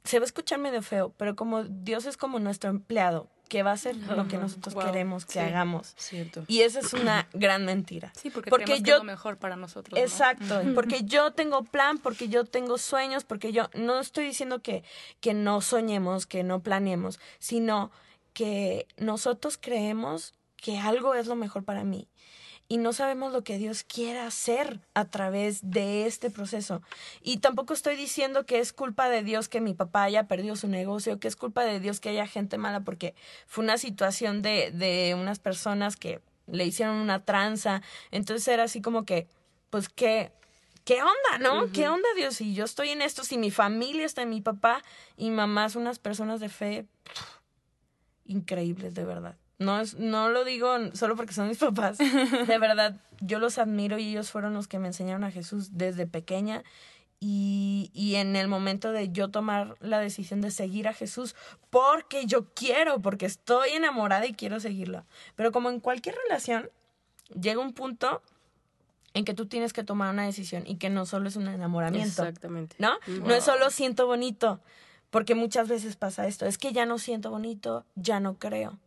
[0.05, 3.71] se va a escuchar medio feo, pero como Dios es como nuestro empleado, que va
[3.71, 5.39] a hacer lo que nosotros Wow, queremos que sí.
[5.39, 5.95] hagamos.
[5.97, 6.45] Cierto.
[6.49, 8.13] Y esa es una gran mentira.
[8.17, 9.99] Sí, porque, Porque creemos que yo- es lo mejor para nosotros.
[9.99, 10.05] ¿no?
[10.05, 14.83] Exacto, porque yo tengo plan, porque yo tengo sueños, porque yo no estoy diciendo que,
[15.21, 17.91] que no soñemos, que no planeemos, sino
[18.33, 22.09] que nosotros creemos que algo es lo mejor para mí
[22.69, 26.83] y no sabemos lo que Dios quiere hacer a través de este proceso.
[27.23, 30.69] Y tampoco estoy diciendo que es culpa de Dios que mi papá haya perdido su
[30.69, 33.15] negocio, que es culpa de Dios que haya gente mala, porque
[33.47, 37.83] fue una situación de, de unas personas que le hicieron una tranza.
[38.11, 39.29] Entonces era así como que,
[39.71, 40.33] pues, ¿qué,
[40.85, 41.71] ¿qué onda, no?
[41.73, 42.37] ¿Qué onda, Dios?
[42.37, 44.83] Si yo estoy en esto, si mi familia está en mi papá
[45.17, 46.87] y mamá son unas personas de fe
[48.25, 49.37] increíbles, de verdad.
[49.59, 51.99] No, es, no lo digo solo porque son mis papás.
[51.99, 56.07] De verdad, yo los admiro y ellos fueron los que me enseñaron a Jesús desde
[56.07, 56.63] pequeña.
[57.19, 61.35] Y, y en el momento de yo tomar la decisión de seguir a Jesús,
[61.71, 65.07] porque yo quiero, porque estoy enamorada y quiero seguirlo.
[65.35, 66.69] Pero como en cualquier relación,
[67.41, 68.23] llega un punto
[69.15, 72.23] en que tú tienes que tomar una decisión y que no solo es un enamoramiento.
[72.23, 72.77] Exactamente.
[72.79, 72.99] ¿No?
[73.07, 74.61] No es solo siento bonito,
[75.09, 78.79] porque muchas veces pasa esto, es que ya no siento bonito, ya no creo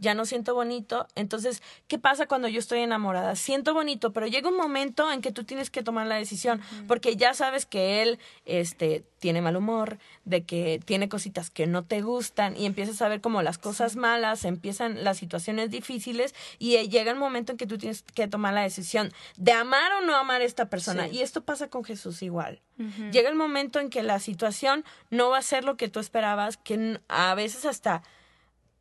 [0.00, 1.06] ya no siento bonito.
[1.14, 3.36] Entonces, ¿qué pasa cuando yo estoy enamorada?
[3.36, 7.16] Siento bonito, pero llega un momento en que tú tienes que tomar la decisión, porque
[7.16, 12.02] ya sabes que él este, tiene mal humor, de que tiene cositas que no te
[12.02, 16.88] gustan y empiezas a ver como las cosas malas, empiezan las situaciones difíciles y eh,
[16.88, 20.16] llega el momento en que tú tienes que tomar la decisión de amar o no
[20.16, 21.08] amar a esta persona.
[21.08, 22.60] Y esto pasa con Jesús igual.
[23.10, 26.56] Llega el momento en que la situación no va a ser lo que tú esperabas,
[26.56, 28.02] que a veces hasta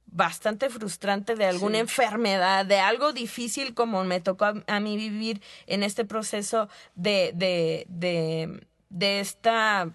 [0.08, 5.84] bastante frustrante de alguna enfermedad, de algo difícil como me tocó a, mí vivir en
[5.84, 9.91] este proceso de, de, de, de esta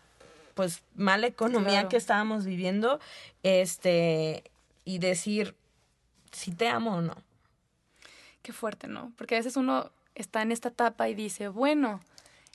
[0.55, 3.01] pues mala economía que estábamos viviendo,
[3.43, 4.45] este,
[4.85, 5.57] y decir
[6.31, 7.17] si te amo o no.
[8.43, 9.13] Qué fuerte, ¿no?
[9.17, 12.01] Porque a veces uno está en esta etapa y dice, bueno,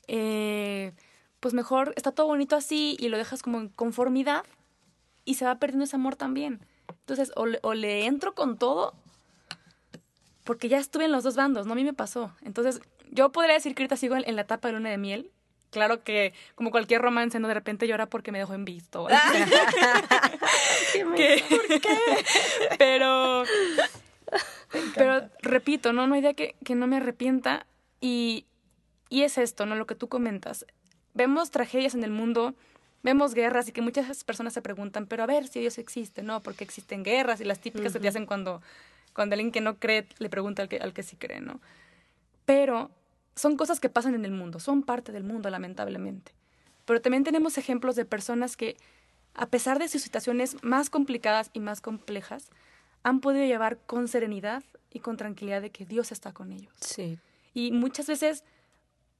[0.08, 0.94] eh,
[1.40, 4.44] pues mejor está todo bonito así y lo dejas como en conformidad
[5.26, 6.60] y se va perdiendo ese amor también.
[6.90, 8.94] Entonces, o le, entro con todo,
[10.44, 11.74] porque ya estuve en los dos bandos, ¿no?
[11.74, 12.34] A mí me pasó.
[12.42, 15.32] Entonces, yo podría decir que ahorita sigo en, la etapa de luna de miel.
[15.70, 17.48] Claro que, como cualquier romance, ¿no?
[17.48, 19.08] De repente llora porque me dejó en visto.
[21.04, 21.44] ¿Por qué?
[22.78, 23.44] Pero,
[24.96, 26.08] pero repito, ¿no?
[26.08, 27.66] No hay idea que, que no me arrepienta.
[28.00, 28.46] Y,
[29.10, 29.76] y es esto, ¿no?
[29.76, 30.66] Lo que tú comentas.
[31.14, 32.54] Vemos tragedias en el mundo
[33.04, 36.42] vemos guerras y que muchas personas se preguntan, pero a ver si Dios existe, ¿no?
[36.42, 38.62] Porque existen guerras y las típicas que te hacen cuando,
[39.14, 41.60] cuando alguien que no cree le pregunta al que, al que sí cree, ¿no?
[42.46, 42.92] Pero
[43.36, 46.32] son cosas que pasan en el mundo, son parte del mundo, lamentablemente.
[46.86, 48.78] Pero también tenemos ejemplos de personas que,
[49.34, 52.50] a pesar de sus situaciones más complicadas y más complejas,
[53.04, 56.74] han podido llevar con serenidad y con tranquilidad de que Dios está con ellos.
[56.80, 57.20] Sí.
[57.54, 58.44] Y muchas veces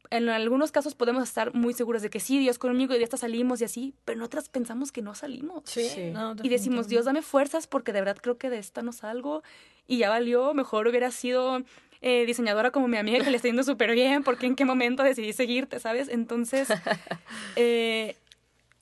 [0.10, 3.18] en algunos casos podemos estar muy seguros de que sí, Dios conmigo y de esta
[3.18, 5.64] salimos y así, pero en otras pensamos que no salimos.
[5.66, 6.14] Sí.
[6.44, 9.44] y decimos, Dios, dame fuerzas porque de verdad creo que de esta no salgo
[9.88, 11.64] y ya valió, mejor hubiera sido
[12.02, 15.04] eh, diseñadora como mi amiga que le está yendo súper bien, porque en qué momento
[15.04, 16.10] decidí seguirte, ¿sabes?
[16.10, 16.68] Entonces,
[17.56, 18.16] eh,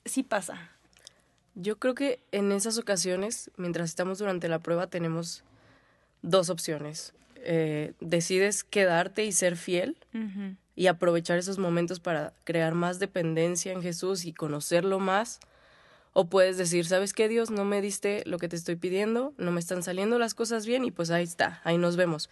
[0.04, 0.70] sí pasa.
[1.54, 5.42] Yo creo que en esas ocasiones, mientras estamos durante la prueba, tenemos
[6.20, 7.14] dos opciones.
[7.36, 9.96] Eh, decides quedarte y ser fiel
[10.76, 15.40] y aprovechar esos momentos para crear más dependencia en Jesús y conocerlo más.
[16.12, 17.50] O puedes decir, ¿sabes qué, Dios?
[17.50, 20.84] No me diste lo que te estoy pidiendo, no me están saliendo las cosas bien
[20.84, 22.30] y pues ahí está, ahí nos vemos.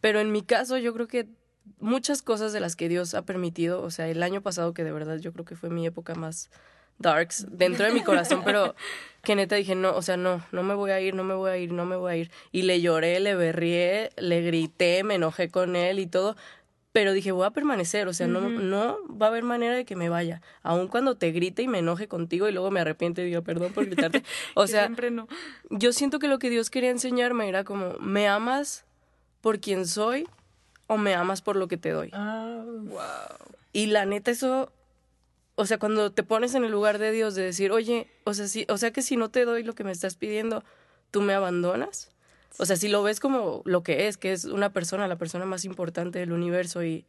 [0.00, 1.28] Pero en mi caso yo creo que
[1.80, 4.92] muchas cosas de las que Dios ha permitido, o sea, el año pasado que de
[4.92, 6.50] verdad yo creo que fue mi época más
[6.98, 8.74] darks dentro de mi corazón, pero
[9.22, 11.50] que neta dije, no, o sea, no, no me voy a ir, no me voy
[11.50, 12.30] a ir, no me voy a ir.
[12.52, 16.36] Y le lloré, le berrié, le grité, me enojé con él y todo,
[16.96, 19.96] pero dije, voy a permanecer, o sea, no, no va a haber manera de que
[19.96, 23.26] me vaya, aun cuando te grite y me enoje contigo y luego me arrepiente y
[23.26, 24.22] digo, perdón por gritarte.
[24.54, 25.28] O sea, siempre no.
[25.68, 28.86] yo siento que lo que Dios quería enseñarme era como, ¿me amas
[29.42, 30.26] por quien soy
[30.86, 32.08] o me amas por lo que te doy?
[32.14, 33.52] Ah, wow.
[33.74, 34.72] Y la neta, eso,
[35.54, 38.48] o sea, cuando te pones en el lugar de Dios de decir, oye, o sea,
[38.48, 40.64] sí, o sea que si no te doy lo que me estás pidiendo,
[41.10, 42.10] ¿tú me abandonas?
[42.58, 45.44] O sea, si lo ves como lo que es, que es una persona, la persona
[45.44, 47.04] más importante del universo y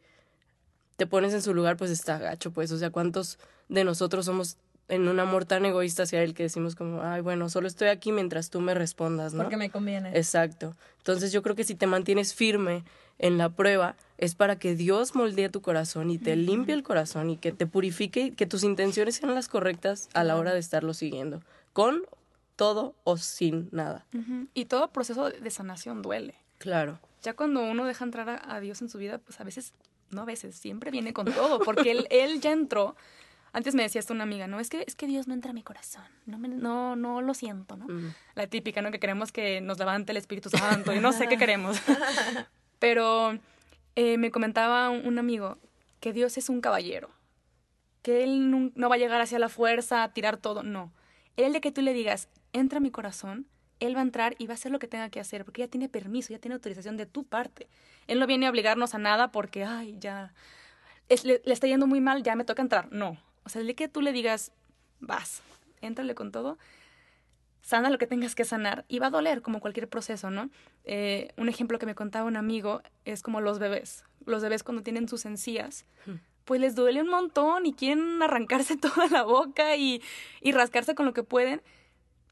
[0.96, 2.70] te pones en su lugar, pues está gacho, pues.
[2.72, 4.56] O sea, ¿cuántos de nosotros somos
[4.88, 8.10] en un amor tan egoísta hacia él que decimos como, ay, bueno, solo estoy aquí
[8.10, 9.42] mientras tú me respondas, ¿no?
[9.42, 10.10] Porque me conviene.
[10.16, 10.74] Exacto.
[10.98, 12.84] Entonces yo creo que si te mantienes firme
[13.18, 17.30] en la prueba, es para que Dios moldee tu corazón y te limpie el corazón
[17.30, 20.60] y que te purifique y que tus intenciones sean las correctas a la hora de
[20.60, 22.02] estarlo siguiendo, con
[22.58, 24.04] todo o sin nada.
[24.52, 26.34] Y todo proceso de sanación duele.
[26.58, 26.98] Claro.
[27.22, 29.74] Ya cuando uno deja entrar a, Dios en su vida, pues a veces,
[30.10, 32.96] no a veces, siempre viene con todo, porque él, él ya entró.
[33.52, 35.54] Antes me decía esto una amiga, no, es que, es que Dios no entra a
[35.54, 37.86] mi corazón, no, no, no lo siento, ¿no?
[38.34, 38.90] La típica, ¿no?
[38.90, 41.80] Que queremos que nos levante el Espíritu Santo y no sé qué queremos.
[42.80, 43.38] Pero
[43.94, 45.58] eh, me comentaba un, amigo
[46.00, 47.08] que Dios es un caballero,
[48.02, 50.92] que Él no, no va a llegar hacia la fuerza a tirar todo, no.
[51.38, 53.46] El de que tú le digas, entra a mi corazón,
[53.78, 55.68] él va a entrar y va a hacer lo que tenga que hacer, porque ya
[55.68, 57.68] tiene permiso, ya tiene autorización de tu parte.
[58.08, 60.34] Él no viene a obligarnos a nada porque, ay, ya,
[61.22, 62.90] le, está yendo muy mal, ya me toca entrar.
[62.90, 63.18] No.
[63.44, 64.50] O sea, el que tú le digas,
[64.98, 65.42] vas,
[65.80, 66.58] éntrale con todo,
[67.62, 70.50] sana lo que tengas que sanar y va a doler como cualquier proceso, ¿no?
[70.82, 74.02] Eh, un ejemplo que me contaba un amigo es como los bebés.
[74.26, 76.14] Los bebés cuando tienen sus encías, hmm.
[76.48, 80.02] Pues les duele un montón y quieren arrancarse toda la boca y,
[80.40, 81.60] y rascarse con lo que pueden,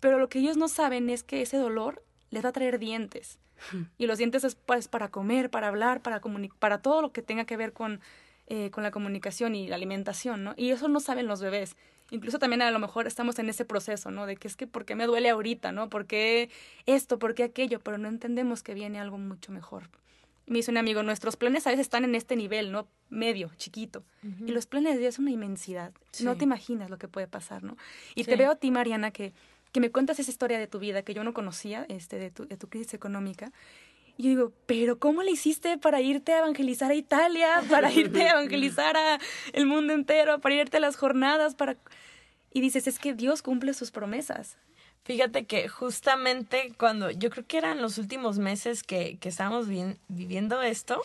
[0.01, 3.39] pero lo que ellos no saben es que ese dolor les va a traer dientes.
[3.99, 6.21] Y los dientes es pues, para comer, para hablar, para
[6.59, 8.01] para todo lo que tenga que ver con
[8.49, 10.55] eh, con la comunicación y la alimentación, ¿no?
[10.57, 11.77] Y eso no saben los bebés.
[12.11, 14.25] Incluso también a lo mejor estamos en ese proceso, ¿no?
[14.25, 15.89] De que es que, ¿por qué me duele ahorita, ¿no?
[15.89, 16.49] ¿Por qué
[16.87, 17.19] esto?
[17.19, 17.81] ¿Por qué aquello?
[17.81, 19.91] Pero no entendemos que viene algo mucho mejor.
[20.47, 22.87] Me dice un amigo, nuestros planes a veces están en este nivel, ¿no?
[23.11, 24.05] Medio, chiquito.
[24.47, 25.93] Y los planes de Dios son una inmensidad.
[26.23, 27.77] No te imaginas lo que puede pasar, ¿no?
[28.15, 29.33] Y te veo a ti, Mariana, que,
[29.73, 32.47] que me cuentas esa historia de tu vida que yo no conocía, este, de tu,
[32.47, 33.53] de tu crisis económica.
[34.17, 38.23] Y yo digo, pero ¿cómo le hiciste para irte a evangelizar a Italia, para irte
[38.23, 39.19] a evangelizar a
[39.53, 41.77] el mundo entero, para irte a las jornadas, para...
[42.53, 44.57] Y dices, es que Dios cumple sus promesas.
[45.07, 49.69] Fíjate que justamente cuando, yo creo que eran los últimos meses que, que estábamos
[50.09, 51.01] viviendo esto,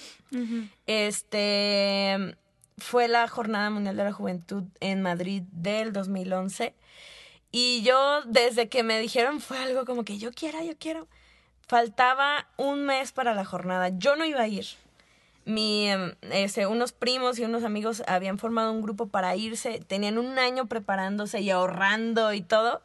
[0.88, 2.36] este,
[2.78, 6.74] fue la Jornada Mundial de la Juventud en Madrid del 2011.
[7.52, 11.08] Y yo, desde que me dijeron, fue algo como que yo quiero, yo quiero
[11.72, 13.92] faltaba un mes para la jornada.
[13.98, 14.66] Yo no iba a ir.
[15.46, 20.18] Mi, em, ese, unos primos y unos amigos habían formado un grupo para irse, tenían
[20.18, 22.82] un año preparándose y ahorrando y todo.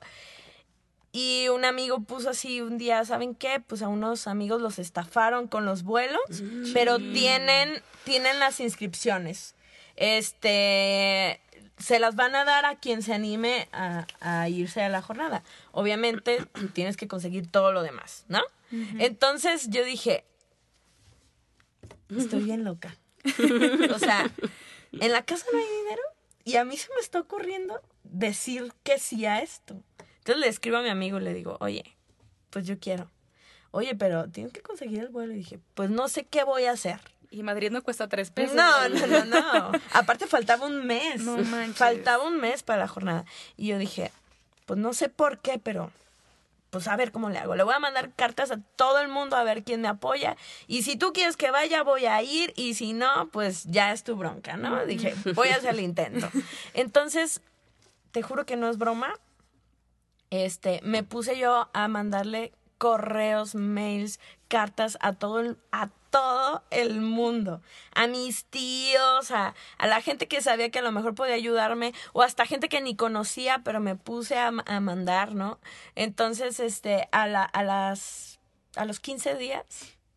[1.16, 3.59] Y un amigo puso así un día, ¿saben qué?
[3.66, 6.20] Pues a unos amigos los estafaron con los vuelos,
[6.74, 9.55] pero tienen, tienen las inscripciones.
[9.96, 11.40] Este,
[11.79, 15.42] se las van a dar a quien se anime a, a irse a la jornada.
[15.72, 18.42] Obviamente tienes que conseguir todo lo demás, ¿no?
[18.98, 20.22] Entonces yo dije,
[22.14, 22.94] estoy bien loca.
[23.94, 24.31] o sea,
[24.92, 26.02] en la casa no hay dinero
[26.44, 29.83] y a mí se me está ocurriendo decir que sí a esto.
[30.27, 31.85] Entonces le escribo a mi amigo y le digo, oye,
[32.51, 33.09] pues yo quiero.
[33.71, 35.33] Oye, pero tienes que conseguir el vuelo.
[35.33, 36.99] Y dije, pues no sé qué voy a hacer.
[37.31, 38.57] Y Madrid no cuesta tres pesos.
[38.57, 39.73] No, no, no, no.
[39.93, 41.23] Aparte faltaba un mes.
[41.23, 41.39] No
[41.75, 43.25] Faltaba un mes para la jornada.
[43.57, 44.11] Y yo dije,
[44.65, 45.93] pues no sé por qué, pero
[46.71, 47.55] pues a ver cómo le hago.
[47.55, 50.37] Le voy a mandar cartas a todo el mundo a ver quién me apoya.
[50.67, 52.53] Y si tú quieres que vaya, voy a ir.
[52.57, 54.85] Y si no, pues ya es tu bronca, ¿no?
[54.87, 56.29] Dije, voy a hacer el intento.
[56.75, 57.43] Entonces,
[58.11, 59.15] te juro que no es broma.
[60.31, 67.01] Este, me puse yo a mandarle correos, mails, cartas a todo el, a todo el
[67.01, 67.62] mundo,
[67.95, 71.95] a mis tíos, a, a, la gente que sabía que a lo mejor podía ayudarme,
[72.12, 75.59] o hasta gente que ni conocía, pero me puse a, a mandar, ¿no?
[75.95, 78.41] Entonces, este, a, la, a, las,
[78.77, 79.65] a los 15 días,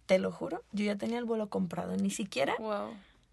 [0.06, 2.56] te lo juro, yo ya tenía el vuelo comprado, ni siquiera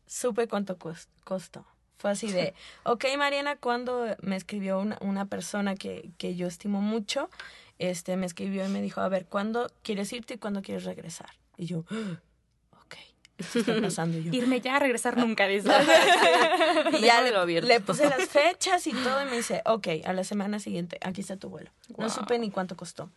[0.06, 0.76] supe cuánto
[1.24, 1.66] costó.
[1.98, 2.54] Fue así de,
[2.84, 7.30] ok, Mariana, cuando me escribió una, una persona que, que yo estimo mucho,
[7.78, 11.30] este, me escribió y me dijo, a ver, ¿cuándo quieres irte y cuándo quieres regresar?
[11.56, 11.78] Y yo,
[12.84, 12.96] ok,
[13.38, 14.18] esto está pasando.
[14.18, 15.68] yo, Irme ya, regresar nunca, dice.
[16.98, 20.24] y ya le, le, puse las fechas y todo y me dice, ok, a la
[20.24, 21.70] semana siguiente, aquí está tu vuelo.
[21.96, 23.10] No supe ni cuánto costó.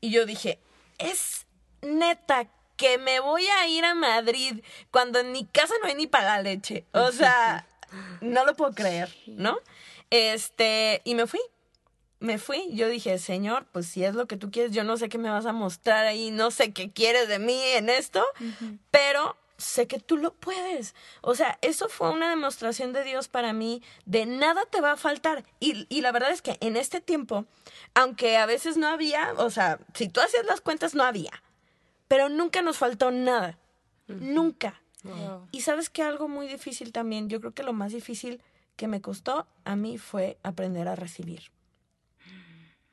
[0.00, 0.60] Y yo dije,
[0.98, 1.46] es
[1.82, 6.06] neta que me voy a ir a Madrid cuando en mi casa no hay ni
[6.06, 6.84] para la leche.
[6.92, 7.66] O sea,
[8.20, 9.58] no lo puedo creer, ¿no?
[10.10, 11.40] Este, y me fui
[12.20, 12.68] me fui.
[12.72, 15.30] Yo dije, Señor, pues si es lo que tú quieres, yo no sé qué me
[15.30, 18.24] vas a mostrar ahí, no sé qué quieres de mí en esto,
[18.90, 20.94] pero sé que tú lo puedes.
[21.20, 24.96] O sea, eso fue una demostración de Dios para mí, de nada te va a
[24.96, 25.44] faltar.
[25.60, 27.46] Y, y la verdad es que en este tiempo,
[27.94, 31.42] aunque a veces no había, o sea, si tú hacías las cuentas, no había,
[32.08, 33.58] pero nunca nos faltó nada.
[34.06, 34.80] Nunca.
[35.52, 38.42] Y sabes que algo muy difícil también, yo creo que lo más difícil
[38.76, 41.50] que me costó a mí fue aprender a recibir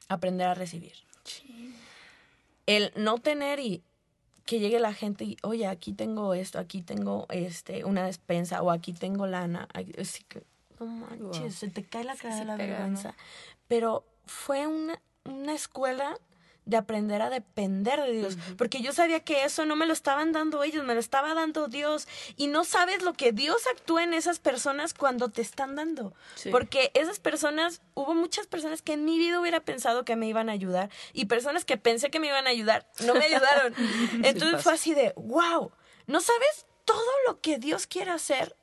[0.08, 0.94] aprender a recibir.
[2.66, 3.84] El no tener y
[4.46, 8.72] que llegue la gente y, oye, aquí tengo esto, aquí tengo este una despensa o
[8.72, 9.68] aquí tengo lana.
[10.00, 10.44] Así que,
[10.80, 13.16] no manches, se te cae la cara de la vergüenza.
[13.68, 16.18] Pero fue una, una escuela
[16.66, 20.32] de aprender a depender de Dios, porque yo sabía que eso no me lo estaban
[20.32, 24.14] dando ellos, me lo estaba dando Dios, y no sabes lo que Dios actúa en
[24.14, 26.14] esas personas cuando te están dando,
[26.52, 30.50] porque esas personas, hubo muchas personas que en mi vida hubiera pensado que me iban
[30.50, 33.74] a ayudar, y personas que pensé que me iban a ayudar, no me ayudaron.
[34.24, 35.72] Entonces fue así de, wow,
[36.08, 38.56] ¿no sabes todo lo que Dios quiere hacer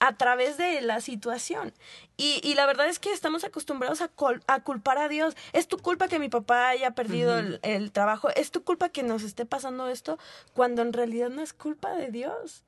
[0.00, 1.72] a través de la situación.
[2.16, 4.10] Y, y la verdad es que estamos acostumbrados a,
[4.46, 5.36] a, culpar a Dios.
[5.52, 8.28] Es tu culpa que mi papá haya perdido el, el, trabajo.
[8.30, 10.18] Es tu culpa que nos esté pasando esto,
[10.54, 12.64] cuando en realidad no es culpa de Dios.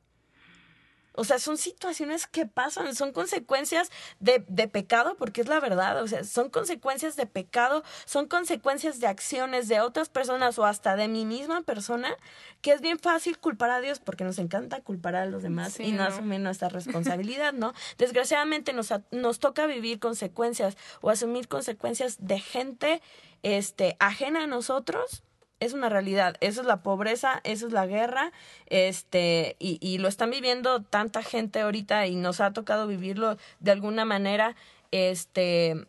[1.14, 6.02] O sea, son situaciones que pasan, son consecuencias de, de, pecado, porque es la verdad,
[6.02, 10.96] o sea, son consecuencias de pecado, son consecuencias de acciones de otras personas o hasta
[10.96, 12.14] de mi misma persona,
[12.60, 15.92] que es bien fácil culpar a Dios porque nos encanta culpar a los demás y
[15.92, 17.74] no, asumir nuestra responsabilidad, ¿no?
[17.98, 23.02] Desgraciadamente nos, nos toca vivir consecuencias o asumir consecuencias de gente
[23.42, 25.22] este, ajena a nosotros
[25.60, 26.36] es una realidad.
[26.40, 28.32] Eso es la pobreza, eso es la guerra,
[28.66, 33.70] este, y, y lo están viviendo tanta gente ahorita y nos ha tocado vivirlo de
[33.70, 34.56] alguna manera,
[34.90, 35.86] este,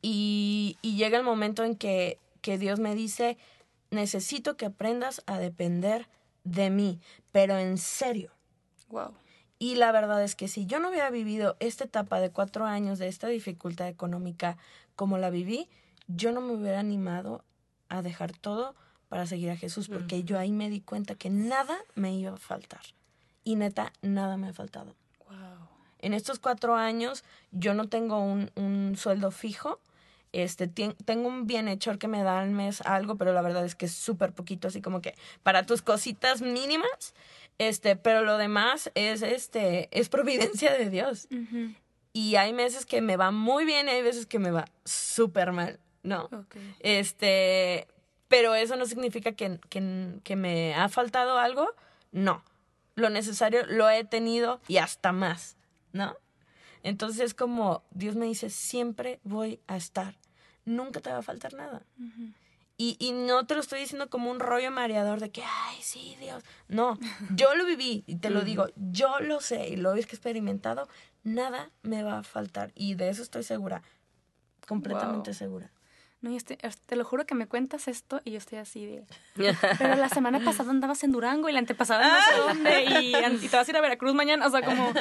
[0.00, 3.38] y, y llega el momento en que, que Dios me dice,
[3.90, 6.08] necesito que aprendas a depender
[6.44, 8.32] de mí, pero en serio.
[8.88, 9.14] Wow.
[9.58, 12.98] Y la verdad es que si yo no hubiera vivido esta etapa de cuatro años
[12.98, 14.56] de esta dificultad económica
[14.96, 15.68] como la viví,
[16.08, 17.44] yo no me hubiera animado
[17.92, 18.74] a dejar todo
[19.08, 22.38] para seguir a Jesús, porque yo ahí me di cuenta que nada me iba a
[22.38, 22.80] faltar.
[23.44, 24.94] Y neta, nada me ha faltado.
[25.28, 25.68] Wow.
[25.98, 29.80] En estos cuatro años yo no tengo un, un sueldo fijo.
[30.32, 33.84] Este, tengo un bienhechor que me da al mes algo, pero la verdad es que
[33.84, 37.12] es súper poquito, así como que para tus cositas mínimas,
[37.58, 41.28] este, pero lo demás es, este, es providencia de Dios.
[42.14, 45.52] Y hay meses que me va muy bien y hay veces que me va súper
[45.52, 45.78] mal.
[46.02, 46.28] ¿No?
[46.80, 47.86] Este,
[48.28, 51.68] pero eso no significa que, que, que me ha faltado algo,
[52.12, 52.42] no.
[52.94, 55.56] Lo necesario lo he tenido y hasta más,
[55.92, 56.16] ¿no?
[56.82, 60.16] Entonces es como Dios me dice, siempre voy a estar,
[60.64, 61.82] nunca te va a faltar nada.
[62.76, 66.16] y, y, no te lo estoy diciendo como un rollo mareador de que, ay, sí,
[66.18, 66.42] Dios.
[66.68, 66.98] No,
[67.36, 70.88] yo lo viví y te lo digo, yo lo sé y lo he experimentado,
[71.22, 73.82] nada me va a faltar y de eso estoy segura,
[74.66, 75.70] completamente segura.
[76.22, 76.56] No, y este,
[76.86, 79.04] te lo juro que me cuentas esto y yo estoy así de...
[79.78, 83.48] Pero la semana pasada andabas en Durango y la antepasada no sé dónde y, y,
[83.48, 84.92] te vas a ir a Veracruz mañana, o sea, como...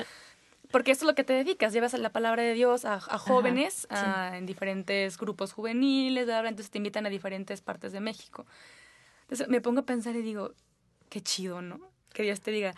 [0.72, 3.86] Porque esto es lo que te dedicas, llevas la palabra de Dios a, a jóvenes
[3.90, 8.46] a, en diferentes grupos juveniles, entonces te invitan a diferentes partes de México.
[9.24, 10.54] Entonces me pongo a pensar y digo,
[11.10, 11.82] qué chido, ¿no?
[12.14, 12.74] Que Dios te diga,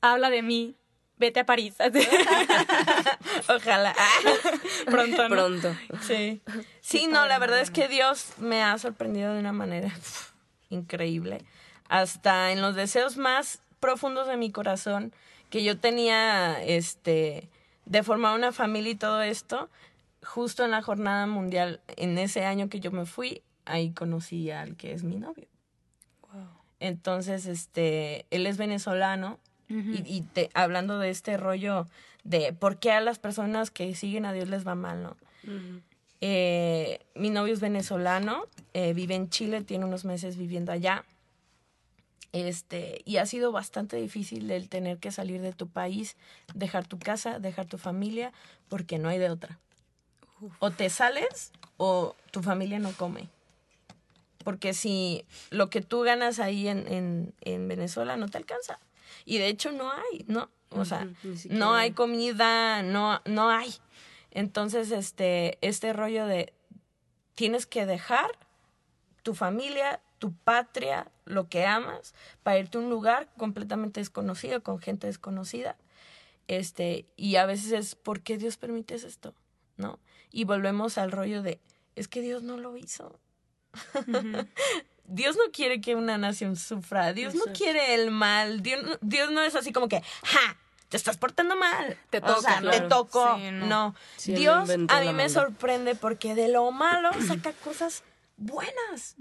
[0.00, 0.76] habla de mí,
[1.18, 1.74] vete a París.
[3.48, 3.94] Ojalá.
[4.86, 5.28] Pronto.
[5.28, 5.76] Pronto.
[6.02, 6.40] Sí.
[6.80, 9.92] Sí, no, la verdad es que Dios me ha sorprendido de una manera
[10.70, 11.44] increíble.
[11.88, 15.12] Hasta en los deseos más profundos de mi corazón,
[15.50, 17.48] que yo tenía, este,
[17.84, 19.68] de formar una familia y todo esto,
[20.22, 24.76] justo en la jornada mundial, en ese año que yo me fui, ahí conocí al
[24.76, 25.46] que es mi novio.
[26.32, 26.48] Wow.
[26.80, 31.86] Entonces, este, él es venezolano y, te, hablando de este rollo
[32.22, 35.16] de por qué a las personas que siguen a Dios les va mal, ¿no?
[36.26, 41.04] eh, mi novio es venezolano, eh, vive en Chile, tiene unos meses viviendo allá.
[42.32, 46.16] Este, y ha sido bastante difícil el tener que salir de tu país,
[46.54, 48.32] dejar tu casa, dejar tu familia,
[48.68, 49.58] porque no hay de otra.
[50.60, 53.28] O te sales o tu familia no come.
[54.42, 58.78] Porque si lo que tú ganas ahí en, en, en Venezuela no te alcanza.
[59.24, 60.50] Y de hecho no hay, ¿no?
[60.70, 61.08] O sea,
[61.50, 63.72] no hay comida, no, no hay.
[64.30, 66.52] Entonces, este, este rollo de
[67.34, 68.30] tienes que dejar
[69.22, 74.78] tu familia, tu patria, lo que amas, para irte a un lugar completamente desconocido, con
[74.78, 75.76] gente desconocida.
[76.48, 79.34] Este, y a veces es, ¿por qué Dios permite esto?
[79.76, 79.98] ¿No?
[80.30, 81.60] Y volvemos al rollo de,
[81.94, 83.18] es que Dios no lo hizo.
[85.06, 89.42] Dios no quiere que una nación sufra, Dios no quiere el mal, Dios, Dios no
[89.42, 90.56] es así como que, ¡ja!
[90.88, 91.98] Te estás portando mal.
[92.10, 92.60] Te toca.
[92.70, 93.36] te toco.
[93.52, 93.96] no.
[94.26, 98.04] Dios a mí me sorprende porque de lo malo saca cosas
[98.36, 99.16] buenas,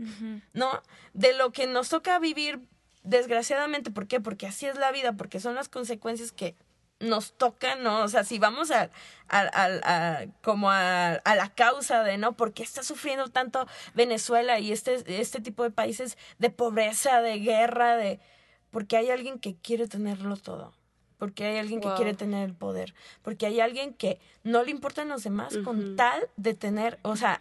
[0.53, 0.81] ¿no?
[1.13, 2.59] De lo que nos toca vivir,
[3.03, 4.19] desgraciadamente, ¿por qué?
[4.19, 6.55] Porque así es la vida, porque son las consecuencias que
[7.03, 8.03] nos toca, ¿no?
[8.03, 8.89] O sea, si vamos a,
[9.29, 12.33] a, como a, la causa de, ¿no?
[12.33, 17.39] ¿Por qué está sufriendo tanto Venezuela y este, este tipo de países de pobreza, de
[17.39, 18.19] guerra, de...
[18.71, 20.73] Porque hay alguien que quiere tenerlo todo.
[21.19, 22.93] Porque hay alguien que quiere tener el poder.
[23.21, 27.39] Porque hay alguien que no le importan los demás con tal de tener, o sea,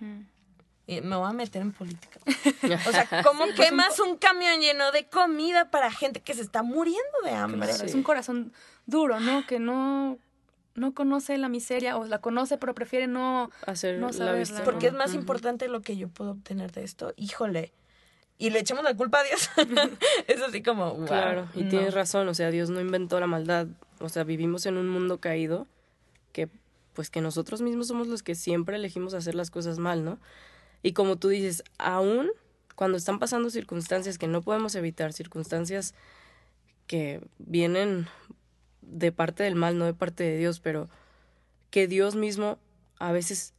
[0.87, 2.21] me voy a meter en política.
[2.87, 7.19] O sea, ¿cómo quemas un camión lleno de comida para gente que se está muriendo
[7.25, 7.71] de hambre?
[7.71, 8.53] Es un corazón
[8.87, 9.47] duro, ¿no?
[9.47, 10.19] Que no
[10.75, 14.65] no conoce la miseria o la conoce pero prefiere no hacer no la vista.
[14.65, 17.13] Porque es más importante lo que yo puedo obtener de esto.
[17.17, 17.73] Híjole.
[18.39, 19.51] Y le echamos la culpa a Dios.
[20.27, 23.69] es así como, Claro, y tienes razón, o sea, Dios no inventó la maldad.
[24.01, 25.69] O sea, vivimos en un mundo caído
[26.33, 26.49] que
[26.93, 30.19] pues que nosotros mismos somos los que siempre elegimos hacer las cosas mal, ¿no?
[30.83, 32.31] Y como tú dices, aún
[32.75, 35.95] cuando están pasando circunstancias que no podemos evitar, circunstancias
[36.87, 38.09] que vienen
[38.81, 40.89] de parte del mal, no de parte de Dios, pero
[41.71, 42.59] que Dios mismo
[42.99, 43.55] a veces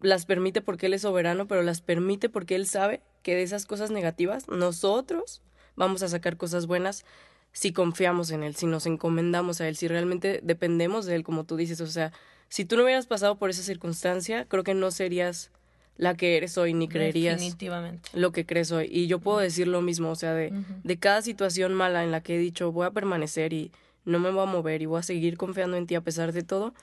[0.00, 3.66] las permite porque Él es soberano, pero las permite porque Él sabe que de esas
[3.66, 5.42] cosas negativas nosotros
[5.74, 7.04] vamos a sacar cosas buenas
[7.52, 11.44] si confiamos en Él, si nos encomendamos a Él, si realmente dependemos de Él, como
[11.44, 11.80] tú dices.
[11.80, 12.12] O sea,
[12.48, 15.50] si tú no hubieras pasado por esa circunstancia, creo que no serías
[15.96, 17.40] la que eres hoy, ni creerías
[18.12, 18.88] lo que crees hoy.
[18.90, 20.52] Y yo puedo decir lo mismo, o sea, de,
[20.84, 23.72] de cada situación mala en la que he dicho voy a permanecer y
[24.04, 26.42] no me voy a mover y voy a seguir confiando en ti a pesar de
[26.42, 26.74] todo,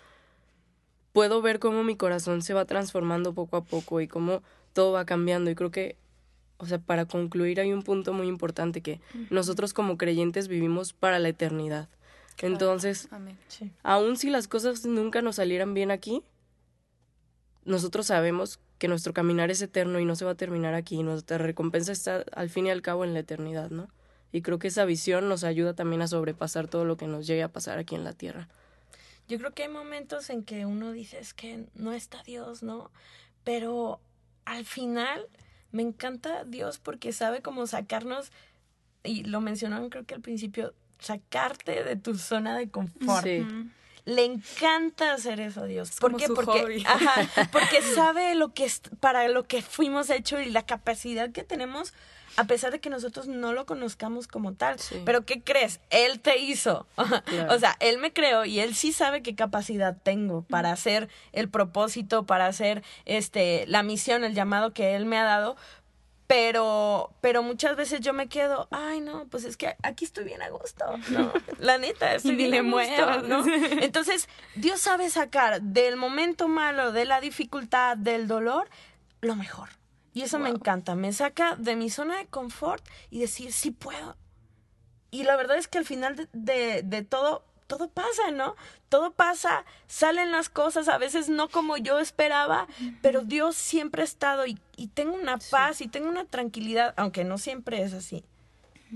[1.14, 4.41] puedo ver cómo mi corazón se va transformando poco a poco y cómo
[4.74, 5.49] todo va cambiando.
[5.51, 5.95] Y creo que,
[6.57, 8.99] o sea, para concluir hay un punto muy importante que
[9.30, 11.88] nosotros como creyentes vivimos para la eternidad.
[12.41, 13.09] Entonces,
[13.84, 16.24] aun si las cosas nunca nos salieran bien aquí,
[17.64, 21.03] nosotros sabemos que nuestro caminar es eterno y no se va a terminar aquí.
[21.03, 23.88] Nuestra recompensa está al fin y al cabo en la eternidad, ¿no?
[24.34, 27.43] Y creo que esa visión nos ayuda también a sobrepasar todo lo que nos llegue
[27.43, 28.49] a pasar aquí en la tierra.
[29.29, 32.91] Yo creo que hay momentos en que uno dice es que no está Dios, ¿no?
[33.45, 34.01] Pero
[34.43, 35.27] al final
[35.71, 38.34] me encanta Dios porque sabe cómo sacarnos,
[39.05, 43.23] y lo mencionaron creo que al principio, sacarte de tu zona de confort.
[43.23, 43.45] Sí
[44.05, 45.91] le encanta hacer eso a Dios.
[45.99, 46.27] ¿Por qué?
[46.27, 51.31] Porque, ajá, porque sabe lo que es, para lo que fuimos hechos y la capacidad
[51.31, 51.93] que tenemos
[52.35, 54.77] a pesar de que nosotros no lo conozcamos como tal.
[55.05, 55.79] Pero ¿qué crees?
[55.89, 56.87] Él te hizo.
[57.49, 61.49] o sea, él me creó y él sí sabe qué capacidad tengo para hacer el
[61.49, 65.55] propósito, para hacer este la misión, el llamado que él me ha dado,
[66.28, 70.41] pero, pero muchas veces yo me quedo, ay no, pues es que aquí estoy bien
[70.41, 71.32] a gusto, ¿no?
[71.59, 73.43] La neta, estoy bien a gusto, ¿no?
[73.82, 78.69] Entonces, Dios sabe sacar del momento malo, de la dificultad, del dolor,
[79.21, 79.69] lo mejor.
[80.13, 84.15] Y eso me encanta, me saca de mi zona de confort y decir, sí puedo.
[85.09, 88.55] Y la verdad es que al final de, de todo, todo pasa, ¿no?
[88.89, 92.67] Todo pasa, salen las cosas, a veces no como yo esperaba,
[93.01, 97.24] pero Dios siempre ha estado y, y tengo una paz y tengo una tranquilidad, aunque
[97.24, 98.24] no siempre es así.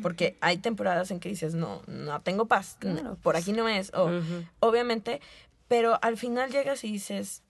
[0.03, 2.77] Porque hay temporadas en que dices, no, no tengo paz,
[3.23, 4.11] por aquí no es, o,
[4.59, 5.21] obviamente,
[5.67, 7.41] pero al final llegas y dices,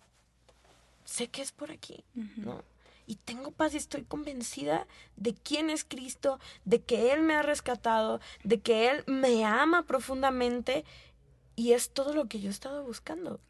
[1.04, 2.06] sé que es por aquí,
[2.38, 2.64] ¿no?
[3.08, 7.42] y tengo paz y estoy convencida de quién es Cristo, de que Él me ha
[7.42, 10.84] rescatado, de que Él me ama profundamente
[11.58, 13.42] y es todo lo que yo he estado buscando.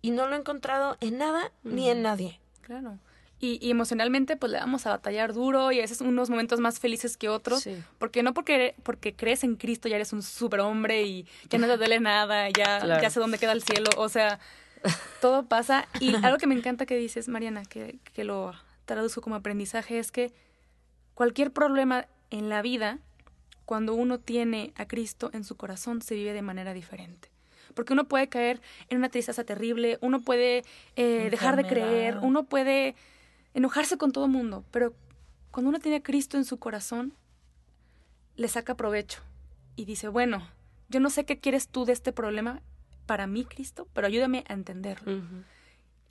[0.00, 2.40] Y no lo he encontrado en nada ni en nadie.
[2.62, 2.98] Claro.
[3.40, 7.16] Y, emocionalmente pues le vamos a batallar duro y a veces unos momentos más felices
[7.16, 7.68] que otros,
[7.98, 11.76] porque no porque, porque crees en Cristo ya eres un superhombre y ya no te
[11.76, 14.40] duele nada, ya, ya sé dónde queda el cielo, o sea,
[15.20, 15.86] todo pasa.
[16.00, 18.54] Y algo que me encanta que dices, Mariana, que, que lo
[18.86, 20.32] traduzco como aprendizaje, es que
[21.14, 22.98] cualquier problema en la vida
[23.68, 27.28] cuando uno tiene a Cristo en su corazón, se vive de manera diferente.
[27.74, 30.64] Porque uno puede caer en una tristeza terrible, uno puede
[30.96, 32.94] eh, dejar de creer, uno puede
[33.52, 34.94] enojarse con todo el mundo, pero
[35.50, 37.12] cuando uno tiene a Cristo en su corazón,
[38.36, 39.20] le saca provecho
[39.76, 40.48] y dice, bueno,
[40.88, 42.62] yo no sé qué quieres tú de este problema
[43.04, 45.20] para mí, Cristo, pero ayúdame a entenderlo.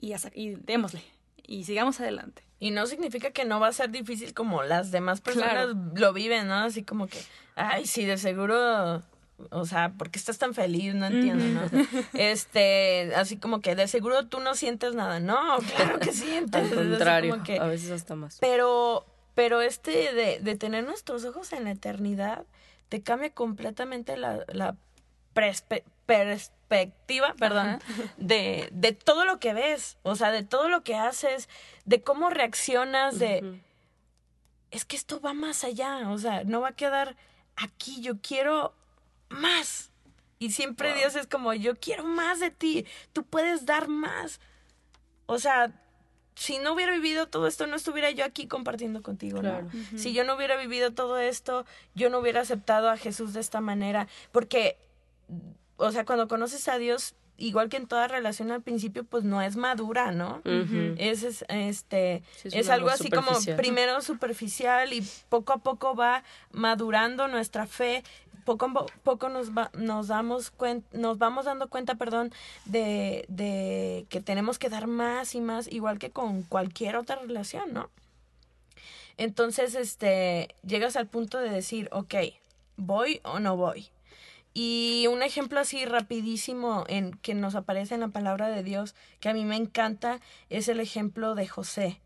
[0.00, 1.02] y, y démosle
[1.44, 2.44] y sigamos adelante.
[2.60, 6.48] Y no significa que no va a ser difícil como las demás personas lo viven,
[6.48, 6.54] ¿no?
[6.56, 7.18] Así como que,
[7.54, 9.02] ay, sí, de seguro,
[9.50, 10.94] o sea, ¿por qué estás tan feliz?
[10.94, 11.86] No entiendo, ¿no?
[12.14, 15.20] este, así como que de seguro tú no sientes nada.
[15.20, 16.62] No, claro que sientes.
[16.72, 18.38] Al contrario, a veces hasta más.
[18.40, 22.44] Pero, pero este de, de tener nuestros ojos en la eternidad
[22.88, 24.74] te cambia completamente la, la
[26.68, 27.80] perspectiva, perdón,
[28.18, 31.48] de, de todo lo que ves, o sea, de todo lo que haces,
[31.84, 33.60] de cómo reaccionas, de...
[34.70, 37.16] Es que esto va más allá, o sea, no va a quedar
[37.56, 38.74] aquí, yo quiero
[39.30, 39.90] más.
[40.38, 44.40] Y siempre Dios es como, yo quiero más de ti, tú puedes dar más.
[45.24, 45.72] O sea,
[46.34, 49.68] si no hubiera vivido todo esto, no estuviera yo aquí compartiendo contigo, ¿no?
[49.96, 51.64] Si yo no hubiera vivido todo esto,
[51.94, 54.76] yo no hubiera aceptado a Jesús de esta manera, porque
[55.78, 59.40] o sea, cuando conoces a Dios, igual que en toda relación al principio, pues no
[59.40, 60.42] es madura, ¿no?
[60.44, 67.66] es, este, es, algo así como primero superficial y poco a poco va madurando nuestra
[67.66, 68.02] fe.
[68.44, 70.54] Poco a poco nos, va, nos, damos
[70.92, 72.32] nos vamos dando cuenta, perdón,
[72.64, 77.74] de, de que tenemos que dar más y más, igual que con cualquier otra relación,
[77.74, 77.90] ¿no?
[79.18, 82.14] Entonces, este, llegas al punto de decir, ok,
[82.78, 83.90] ¿voy o no voy?
[84.60, 89.28] Y un ejemplo así rapidísimo en que nos aparece en la palabra de Dios, que
[89.28, 90.18] a mí me encanta,
[90.50, 92.00] es el ejemplo de José.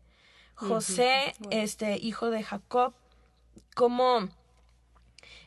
[0.53, 2.93] José, este hijo de Jacob,
[3.73, 4.29] como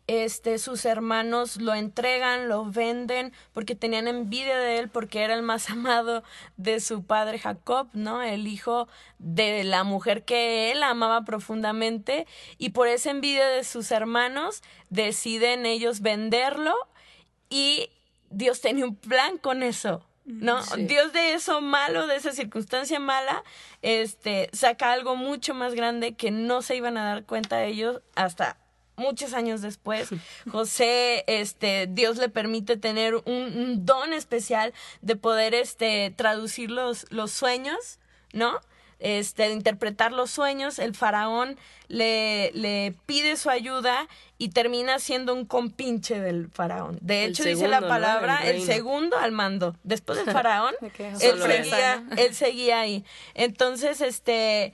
[0.08, 5.42] este, sus hermanos lo entregan, lo venden, porque tenían envidia de él, porque era el
[5.44, 6.24] más amado
[6.56, 8.20] de su padre Jacob, ¿no?
[8.20, 8.88] El hijo
[9.20, 12.26] de la mujer que él amaba profundamente,
[12.58, 16.74] y por esa envidia de sus hermanos deciden ellos venderlo
[17.48, 17.90] y
[18.30, 20.04] Dios tenía un plan con eso.
[20.26, 20.60] ¿no?
[20.76, 23.44] Dios de eso malo, de esa circunstancia mala,
[23.82, 28.58] este, saca algo mucho más grande que no se iban a dar cuenta ellos hasta
[28.96, 30.08] muchos años después,
[30.50, 37.30] José, este, Dios le permite tener un, don especial de poder, este, traducir los, los
[37.30, 37.98] sueños,
[38.32, 38.60] ¿no?
[38.98, 45.34] Este, de interpretar los sueños, el faraón le, le pide su ayuda y termina siendo
[45.34, 46.98] un compinche del faraón.
[47.02, 49.76] De hecho, dice la palabra, el, segundo al mando.
[49.82, 50.74] Después del faraón,
[51.20, 53.04] él, seguía, él seguía ahí.
[53.34, 54.72] Entonces, este,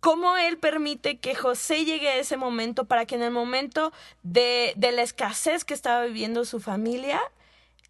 [0.00, 3.92] cómo él permite que José llegue a ese momento para que en el momento
[4.24, 7.20] de, de la escasez que estaba viviendo su familia,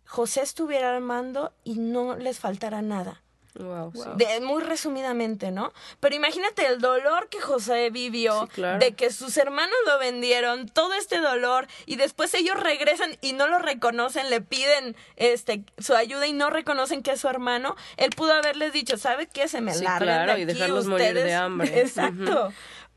[0.05, 3.22] José estuviera al mando y no les faltara nada.
[3.55, 5.72] Wow, De, muy resumidamente, ¿no?
[6.00, 11.18] Pero imagínate el dolor que José vivió de que sus hermanos lo vendieron, todo este
[11.18, 16.32] dolor, y después ellos regresan y no lo reconocen, le piden este su ayuda y
[16.32, 17.76] no reconocen que es su hermano.
[17.98, 19.48] Él pudo haberles dicho, ¿sabe qué?
[19.48, 21.80] Se me sí, claro, y dejarlos morir de hambre.
[21.80, 22.53] Exacto.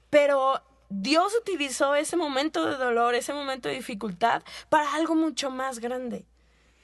[0.09, 5.79] Pero Dios utilizó ese momento de dolor, ese momento de dificultad para algo mucho más
[5.79, 6.25] grande.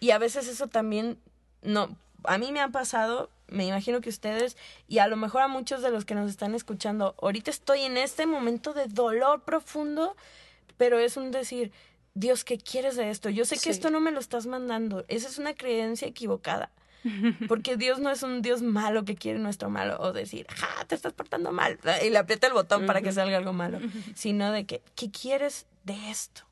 [0.02, 1.20] Y a veces eso también
[1.62, 4.58] no a mí me ha pasado me imagino que ustedes
[4.88, 7.98] y a lo mejor a muchos de los que nos están escuchando, ahorita estoy en
[7.98, 10.16] este momento de dolor profundo,
[10.78, 11.72] pero es un decir,
[12.14, 13.30] Dios, ¿qué quieres de esto?
[13.30, 15.06] Yo sé que esto no me lo estás mandando.
[15.08, 16.72] Esa es una creencia equivocada.
[17.48, 20.96] Porque Dios no es un Dios malo que quiere nuestro malo o decir, ja, te
[20.96, 23.80] estás portando mal y le aprieta el botón para que salga algo malo,
[24.14, 26.44] sino de que, ¿qué quieres de esto?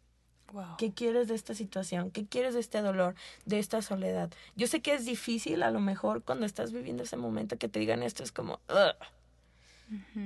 [0.77, 2.11] ¿Qué quieres de esta situación?
[2.11, 4.31] ¿Qué quieres de este dolor, de esta soledad?
[4.55, 7.79] Yo sé que es difícil a lo mejor cuando estás viviendo ese momento que te
[7.79, 8.59] digan esto es como,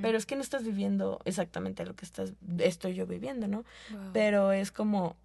[0.02, 3.64] pero es que no estás viviendo exactamente lo que estás, estoy yo viviendo, ¿no?
[4.12, 5.16] Pero es como,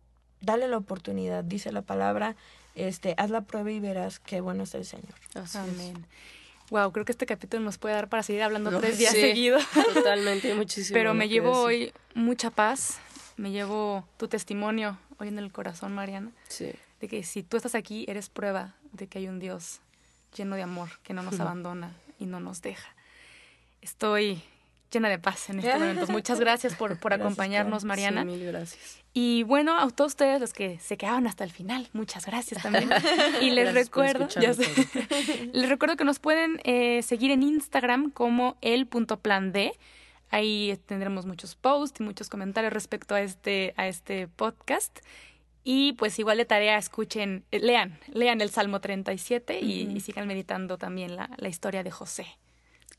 [0.41, 2.35] dale la oportunidad, dice la palabra,
[2.75, 5.13] este, haz la prueba y verás qué bueno es el Señor.
[5.55, 6.05] Amén.
[6.69, 9.63] Wow, creo que este capítulo nos puede dar para seguir hablando tres días seguidos.
[9.93, 10.93] Totalmente, muchísimo.
[10.93, 12.99] Pero me llevo hoy mucha paz,
[13.39, 16.31] me llevo tu testimonio hoy en el corazón, Mariana.
[16.49, 16.73] Sí.
[16.99, 19.79] De que si tú estás aquí, eres prueba de que hay un Dios
[20.35, 22.93] lleno de amor, que no nos abandona y no nos deja.
[23.81, 24.43] Estoy
[24.91, 26.07] llena de paz en este momento.
[26.11, 28.23] Muchas gracias por, por acompañarnos, Mariana.
[28.23, 28.99] Sí, mil gracias.
[29.13, 32.89] Y bueno, a todos ustedes los que se quedaron hasta el final, muchas gracias también.
[33.41, 34.27] Y les recuerdo,
[35.53, 39.71] les recuerdo que nos pueden eh, seguir en Instagram como el.plan D
[40.29, 44.99] Ahí tendremos muchos posts y muchos comentarios respecto a este, a este podcast.
[45.63, 50.27] Y pues igual de tarea escuchen, eh, lean, lean el Salmo 37 y, y sigan
[50.27, 52.27] meditando también la, la historia de José.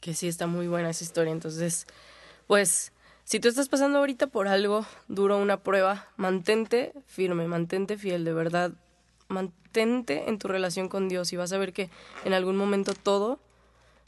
[0.01, 1.33] Que sí está muy buena esa historia.
[1.33, 1.87] Entonces,
[2.47, 2.93] pues,
[3.25, 8.33] si tú estás pasando ahorita por algo duro, una prueba, mantente firme, mantente fiel, de
[8.33, 8.73] verdad,
[9.29, 11.91] mantente en tu relación con Dios y vas a ver que
[12.25, 13.39] en algún momento todo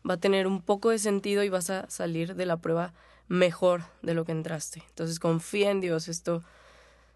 [0.09, 2.93] va a tener un poco de sentido y vas a salir de la prueba
[3.29, 4.83] mejor de lo que entraste.
[4.89, 6.43] Entonces confía en Dios, esto,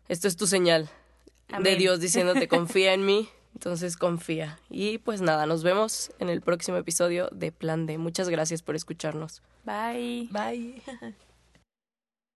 [0.08, 0.90] esto es tu señal
[1.62, 4.58] de Dios diciéndote confía en mí, entonces confía.
[4.70, 7.98] Y pues nada, nos vemos en el próximo episodio de Plan D.
[7.98, 9.42] Muchas gracias por escucharnos.
[9.64, 10.28] Bye.
[10.30, 10.82] Bye.